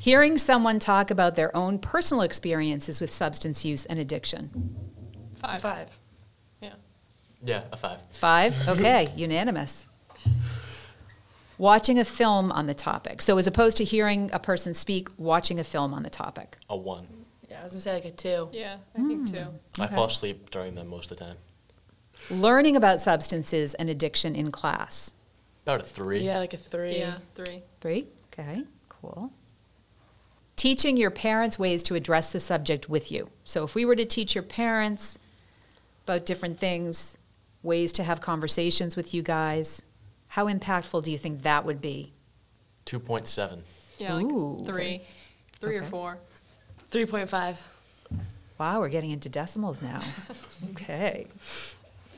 Hearing 0.00 0.38
someone 0.38 0.78
talk 0.78 1.10
about 1.10 1.36
their 1.36 1.54
own 1.54 1.78
personal 1.78 2.22
experiences 2.22 3.02
with 3.02 3.12
substance 3.12 3.66
use 3.66 3.84
and 3.84 3.98
addiction. 3.98 4.74
Five. 5.36 5.60
Five. 5.60 5.98
Yeah. 6.62 6.72
Yeah, 7.44 7.62
a 7.70 7.76
five. 7.76 8.00
Five? 8.12 8.56
Okay, 8.68 9.08
unanimous. 9.14 9.86
Watching 11.58 11.98
a 11.98 12.06
film 12.06 12.50
on 12.50 12.66
the 12.66 12.72
topic. 12.72 13.20
So 13.20 13.36
as 13.36 13.46
opposed 13.46 13.76
to 13.76 13.84
hearing 13.84 14.30
a 14.32 14.38
person 14.38 14.72
speak, 14.72 15.08
watching 15.18 15.60
a 15.60 15.64
film 15.64 15.92
on 15.92 16.02
the 16.02 16.08
topic. 16.08 16.56
A 16.70 16.76
one. 16.76 17.06
Yeah, 17.50 17.60
I 17.60 17.64
was 17.64 17.72
gonna 17.72 17.82
say 17.82 17.92
like 17.92 18.06
a 18.06 18.10
two. 18.10 18.48
Yeah, 18.52 18.76
I 18.96 19.06
think 19.06 19.28
hmm. 19.28 19.34
too. 19.34 19.46
I 19.78 19.86
fall 19.86 20.06
asleep 20.06 20.48
during 20.48 20.76
them 20.76 20.88
most 20.88 21.10
of 21.10 21.18
the 21.18 21.24
time. 21.26 21.36
Learning 22.30 22.74
about 22.74 23.02
substances 23.02 23.74
and 23.74 23.90
addiction 23.90 24.34
in 24.34 24.50
class. 24.50 25.12
About 25.64 25.80
a 25.80 25.84
three. 25.84 26.20
Yeah, 26.20 26.38
like 26.38 26.54
a 26.54 26.56
three. 26.56 26.96
Yeah, 26.96 27.18
three. 27.34 27.62
Three? 27.82 28.06
Okay, 28.32 28.62
cool. 28.88 29.30
Teaching 30.60 30.98
your 30.98 31.10
parents 31.10 31.58
ways 31.58 31.82
to 31.84 31.94
address 31.94 32.32
the 32.32 32.38
subject 32.38 32.86
with 32.86 33.10
you. 33.10 33.30
So 33.44 33.64
if 33.64 33.74
we 33.74 33.86
were 33.86 33.96
to 33.96 34.04
teach 34.04 34.34
your 34.34 34.44
parents 34.44 35.16
about 36.04 36.26
different 36.26 36.58
things, 36.58 37.16
ways 37.62 37.94
to 37.94 38.02
have 38.04 38.20
conversations 38.20 38.94
with 38.94 39.14
you 39.14 39.22
guys, 39.22 39.80
how 40.28 40.48
impactful 40.48 41.02
do 41.02 41.10
you 41.10 41.16
think 41.16 41.44
that 41.44 41.64
would 41.64 41.80
be? 41.80 42.12
2.7. 42.84 43.62
Yeah, 43.96 44.12
like 44.12 44.26
Ooh, 44.26 44.56
okay. 44.56 44.64
three. 44.66 45.00
Three 45.60 45.76
or 45.78 45.82
four. 45.82 46.18
Three 46.88 47.06
point 47.06 47.30
five. 47.30 47.66
Wow, 48.58 48.80
we're 48.80 48.90
getting 48.90 49.12
into 49.12 49.30
decimals 49.30 49.80
now. 49.80 50.02
okay. 50.72 51.26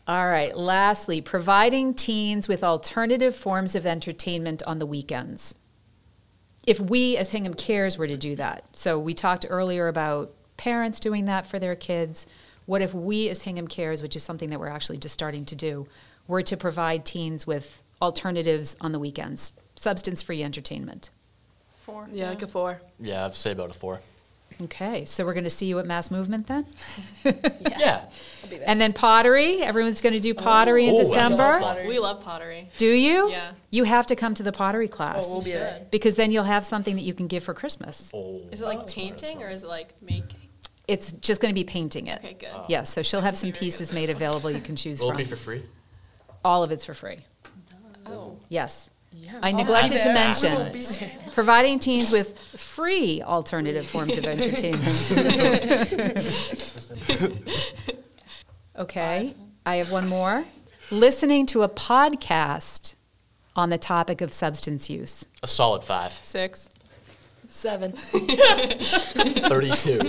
All 0.09 0.27
right. 0.27 0.57
Lastly, 0.57 1.21
providing 1.21 1.95
teens 1.95 2.49
with 2.49 2.65
alternative 2.65 3.37
forms 3.37 3.77
of 3.77 3.87
entertainment 3.87 4.65
on 4.65 4.81
the 4.81 4.87
weekends. 4.87 5.55
If 6.67 6.79
we 6.79 7.17
as 7.17 7.33
Hingham 7.33 7.55
Cares 7.55 7.99
were 7.99 8.07
to 8.07 8.17
do 8.17 8.37
that, 8.37 8.65
so 8.73 8.99
we 8.99 9.15
talked 9.15 9.47
earlier 9.49 9.89
about 9.89 10.33
parents 10.57 11.01
doing 11.01 11.25
that 11.25 11.47
for 11.47 11.59
their 11.59 11.75
kids. 11.75 12.27
What 12.67 12.83
if 12.83 12.95
we 12.95 13.29
as 13.29 13.43
Hingham 13.43 13.67
Cares, 13.67 14.01
which 14.01 14.15
is 14.15 14.23
something 14.23 14.51
that 14.51 14.61
we're 14.61 14.69
actually 14.69 14.99
just 14.99 15.15
starting 15.15 15.45
to 15.47 15.57
do, 15.57 15.89
were 16.29 16.43
to 16.43 16.57
provide 16.57 17.05
teens 17.05 17.47
with 17.47 17.83
alternatives 18.01 18.77
on 18.81 18.93
the 18.93 19.01
weekends, 19.01 19.55
substance 19.75 20.23
free 20.23 20.43
entertainment? 20.43 21.11
Four. 21.83 22.09
Yeah, 22.13 22.29
like 22.29 22.43
a 22.43 22.47
four. 22.47 22.81
Yeah, 23.01 23.25
I'd 23.25 23.35
say 23.35 23.51
about 23.51 23.71
a 23.71 23.75
four. 23.75 24.01
Okay, 24.63 25.05
so 25.05 25.25
we're 25.25 25.35
going 25.35 25.45
to 25.45 25.51
see 25.51 25.67
you 25.67 25.79
at 25.79 25.87
Mass 25.87 26.11
Movement 26.11 26.47
then? 26.47 26.67
Yeah. 27.25 27.79
yeah. 27.79 28.05
And 28.67 28.81
then 28.81 28.93
pottery. 28.93 29.63
Everyone's 29.63 30.01
going 30.01 30.13
to 30.13 30.21
do 30.21 30.35
pottery 30.35 30.87
in 30.87 30.95
Oh, 30.95 30.99
that 30.99 31.07
sounds 31.07 31.31
December. 31.33 31.61
fun. 31.61 31.87
We 31.87 31.99
love 31.99 32.23
pottery. 32.23 32.69
Do 32.79 32.87
you? 32.87 33.31
Yeah. 33.31 33.53
You 33.71 33.85
have 33.85 34.07
to 34.09 34.17
come 34.17 34.35
to 34.35 34.43
the 34.43 34.53
pottery 34.53 34.89
class 34.89 35.25
Oh, 35.27 35.35
we'll 35.37 35.43
be 35.43 35.53
there. 35.53 35.87
because 35.91 36.17
then 36.17 36.31
you'll 36.33 36.45
have 36.45 36.65
something 36.65 36.97
that 36.97 37.03
you 37.03 37.15
can 37.15 37.29
give 37.29 37.45
for 37.45 37.55
Christmas. 37.55 38.11
Oh. 38.15 38.43
Is 38.51 38.61
it 38.61 38.67
like 38.67 38.87
painting 38.89 39.43
or 39.43 39.49
is 39.49 39.63
it 39.63 39.69
like 39.69 39.95
making? 40.03 40.39
It's 40.89 41.13
just 41.13 41.41
going 41.41 41.55
to 41.55 41.59
be 41.59 41.65
painting 41.65 42.09
it. 42.09 42.19
Okay, 42.19 42.35
good. 42.35 42.51
Yes, 42.69 42.91
so 42.93 43.03
she'll 43.03 43.21
have 43.23 43.37
some 43.37 43.53
pieces 43.53 43.93
made 43.93 44.11
available 44.11 44.51
you 44.51 44.61
can 44.61 44.77
choose 44.77 45.01
Will 45.01 45.09
it 45.11 45.13
from. 45.13 45.19
be 45.19 45.25
for 45.25 45.37
free? 45.37 45.63
All 46.45 46.63
of 46.63 46.73
it's 46.73 46.85
for 46.85 46.93
free. 46.95 47.19
Oh. 48.07 48.37
Yes. 48.49 48.91
Yeah. 49.15 49.39
I 49.43 49.53
neglected 49.53 50.01
to 50.03 50.13
mention 50.13 50.53
I'll 50.53 50.73
be 50.73 50.83
there. 50.83 51.11
providing 51.33 51.79
teens 51.79 52.11
with 52.11 52.37
free 52.39 53.23
alternative 53.23 53.87
forms 53.87 54.19
of 54.19 54.25
entertainment. 54.25 55.13
okay, 58.79 59.35
I 59.67 59.77
have 59.77 59.93
one 59.93 60.09
more. 60.09 60.45
Listening 60.91 61.47
to 61.47 61.63
a 61.63 61.69
podcast 61.69 62.95
on 63.55 63.71
the 63.71 63.79
topic 63.79 64.21
of 64.21 64.33
substance 64.33 64.91
use. 64.91 65.27
A 65.43 65.47
solid 65.47 65.85
five. 65.85 66.11
Six. 66.13 66.69
Seven. 67.49 67.93
32. 67.93 70.01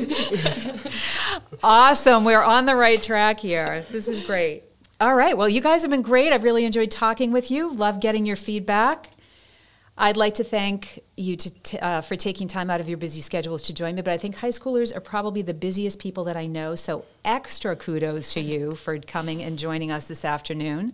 Awesome. 1.61 2.23
We're 2.23 2.41
on 2.41 2.65
the 2.65 2.75
right 2.75 3.03
track 3.03 3.39
here. 3.39 3.85
This 3.91 4.07
is 4.07 4.25
great. 4.25 4.63
All 5.01 5.15
right. 5.15 5.37
Well, 5.37 5.49
you 5.49 5.61
guys 5.61 5.81
have 5.81 5.91
been 5.91 6.01
great. 6.01 6.31
I've 6.31 6.43
really 6.43 6.65
enjoyed 6.65 6.91
talking 6.91 7.31
with 7.31 7.51
you. 7.51 7.73
Love 7.73 7.99
getting 7.99 8.25
your 8.25 8.35
feedback. 8.35 9.09
I'd 9.97 10.17
like 10.17 10.35
to 10.35 10.43
thank 10.43 11.01
you 11.17 11.35
to, 11.35 11.51
t- 11.51 11.77
uh, 11.77 12.01
for 12.01 12.15
taking 12.15 12.47
time 12.47 12.71
out 12.71 12.79
of 12.79 12.89
your 12.89 12.97
busy 12.97 13.21
schedules 13.21 13.61
to 13.63 13.73
join 13.73 13.93
me, 13.95 14.01
but 14.01 14.11
I 14.11 14.17
think 14.17 14.35
high 14.35 14.49
schoolers 14.49 14.95
are 14.95 14.99
probably 14.99 15.43
the 15.43 15.53
busiest 15.53 15.99
people 15.99 16.23
that 16.23 16.35
I 16.35 16.47
know. 16.47 16.73
So, 16.73 17.05
extra 17.23 17.75
kudos 17.75 18.33
to 18.33 18.39
you 18.39 18.71
for 18.71 18.97
coming 18.97 19.43
and 19.43 19.59
joining 19.59 19.91
us 19.91 20.05
this 20.05 20.25
afternoon. 20.25 20.93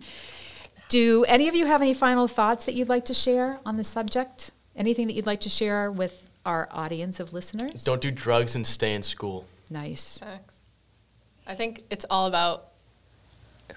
Do 0.90 1.24
any 1.24 1.48
of 1.48 1.54
you 1.54 1.64
have 1.64 1.80
any 1.80 1.94
final 1.94 2.28
thoughts 2.28 2.66
that 2.66 2.74
you'd 2.74 2.90
like 2.90 3.06
to 3.06 3.14
share 3.14 3.58
on 3.64 3.78
the 3.78 3.84
subject? 3.84 4.50
Anything 4.76 5.06
that 5.06 5.14
you'd 5.14 5.26
like 5.26 5.40
to 5.42 5.48
share 5.48 5.90
with 5.90 6.28
our 6.44 6.68
audience 6.70 7.20
of 7.20 7.32
listeners? 7.32 7.84
Don't 7.84 8.02
do 8.02 8.10
drugs 8.10 8.54
and 8.54 8.66
stay 8.66 8.94
in 8.94 9.02
school. 9.02 9.46
Nice. 9.70 10.18
Facts. 10.18 10.56
I 11.46 11.54
think 11.54 11.84
it's 11.90 12.04
all 12.10 12.26
about 12.26 12.69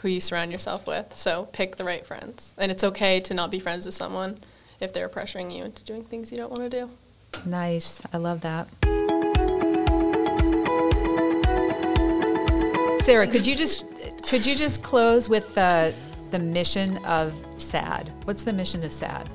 who 0.02 0.10
you 0.10 0.20
surround 0.22 0.52
yourself 0.52 0.88
with. 0.88 1.16
So 1.16 1.48
pick 1.52 1.76
the 1.76 1.84
right 1.84 2.06
friends. 2.06 2.56
And 2.58 2.72
it's 2.72 2.84
okay 2.84 3.20
to 3.22 3.34
not 3.34 3.52
be 3.52 3.60
friends 3.60 3.86
with 3.86 3.96
someone 3.96 4.40
if 4.80 4.94
they're 4.94 5.10
pressuring 5.10 5.56
you 5.56 5.64
into 5.64 5.84
doing 5.84 6.04
things 6.04 6.32
you 6.32 6.38
don't 6.38 6.52
want 6.52 6.64
to 6.64 6.70
do. 6.70 6.90
Nice. 7.46 8.02
I 8.12 8.18
love 8.18 8.42
that. 8.42 8.68
Sarah, 13.04 13.28
could 13.28 13.46
you 13.46 13.56
just 13.56 13.86
could 14.30 14.46
you 14.46 14.56
just 14.56 14.82
close 14.82 15.28
with 15.28 15.54
the 15.56 15.94
the 16.32 16.40
mission 16.40 16.98
of 17.06 17.34
SADD? 17.58 18.10
What's 18.26 18.44
the 18.44 18.54
mission 18.54 18.84
of 18.84 18.92
SADD? 18.92 19.28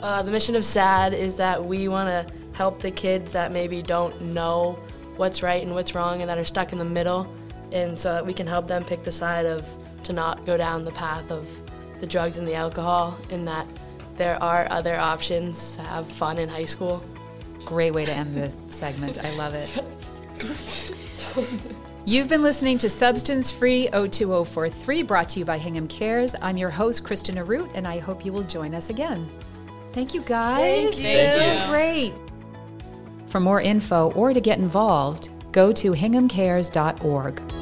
Uh, 0.00 0.22
the 0.22 0.30
mission 0.30 0.56
of 0.56 0.62
SADD 0.62 1.12
is 1.12 1.34
that 1.34 1.62
we 1.62 1.88
want 1.88 2.08
to 2.08 2.34
help 2.56 2.80
the 2.80 2.90
kids 2.90 3.32
that 3.32 3.52
maybe 3.52 3.82
don't 3.82 4.18
know 4.22 4.78
what's 5.16 5.42
right 5.42 5.62
and 5.62 5.74
what's 5.74 5.94
wrong 5.94 6.22
and 6.22 6.30
that 6.30 6.38
are 6.38 6.44
stuck 6.44 6.72
in 6.72 6.78
the 6.78 6.84
middle, 6.84 7.30
and 7.72 7.98
so 7.98 8.12
that 8.12 8.24
we 8.24 8.32
can 8.32 8.46
help 8.46 8.66
them 8.68 8.84
pick 8.84 9.02
the 9.02 9.12
side 9.12 9.46
of 9.46 9.66
to 10.04 10.12
not 10.12 10.44
go 10.46 10.56
down 10.56 10.84
the 10.84 10.92
path 10.92 11.30
of 11.30 11.48
the 12.00 12.06
drugs 12.06 12.38
and 12.38 12.48
the 12.48 12.54
alcohol, 12.54 13.16
and 13.30 13.46
that 13.46 13.66
there 14.16 14.42
are 14.42 14.66
other 14.70 14.96
options 14.96 15.76
to 15.76 15.82
have 15.82 16.06
fun 16.10 16.38
in 16.38 16.48
high 16.48 16.64
school. 16.64 17.02
Great 17.64 17.92
way 17.92 18.04
to 18.06 18.12
end 18.12 18.34
the 18.34 18.52
segment. 18.72 19.18
I 19.22 19.36
love 19.36 19.54
it. 19.54 19.82
You've 22.06 22.28
been 22.28 22.42
listening 22.42 22.78
to 22.78 22.90
Substance 22.90 23.50
Free 23.50 23.88
02043, 23.92 25.02
brought 25.02 25.28
to 25.30 25.38
you 25.38 25.44
by 25.44 25.58
Hingham 25.58 25.86
Cares. 25.86 26.34
I'm 26.40 26.56
your 26.56 26.70
host, 26.70 27.04
Kristen 27.04 27.38
Root, 27.46 27.70
and 27.74 27.86
I 27.86 27.98
hope 27.98 28.24
you 28.24 28.32
will 28.32 28.42
join 28.42 28.74
us 28.74 28.90
again. 28.90 29.28
Thank 29.92 30.14
you, 30.14 30.22
guys. 30.22 30.94
Thank 30.94 30.96
you. 30.96 31.02
This 31.02 31.34
was 31.34 31.62
you. 31.62 31.70
great. 31.70 32.14
For 33.28 33.38
more 33.38 33.60
info 33.60 34.12
or 34.12 34.32
to 34.32 34.40
get 34.40 34.58
involved, 34.58 35.28
go 35.52 35.72
to 35.72 35.92
hinghamcares.org. 35.92 37.59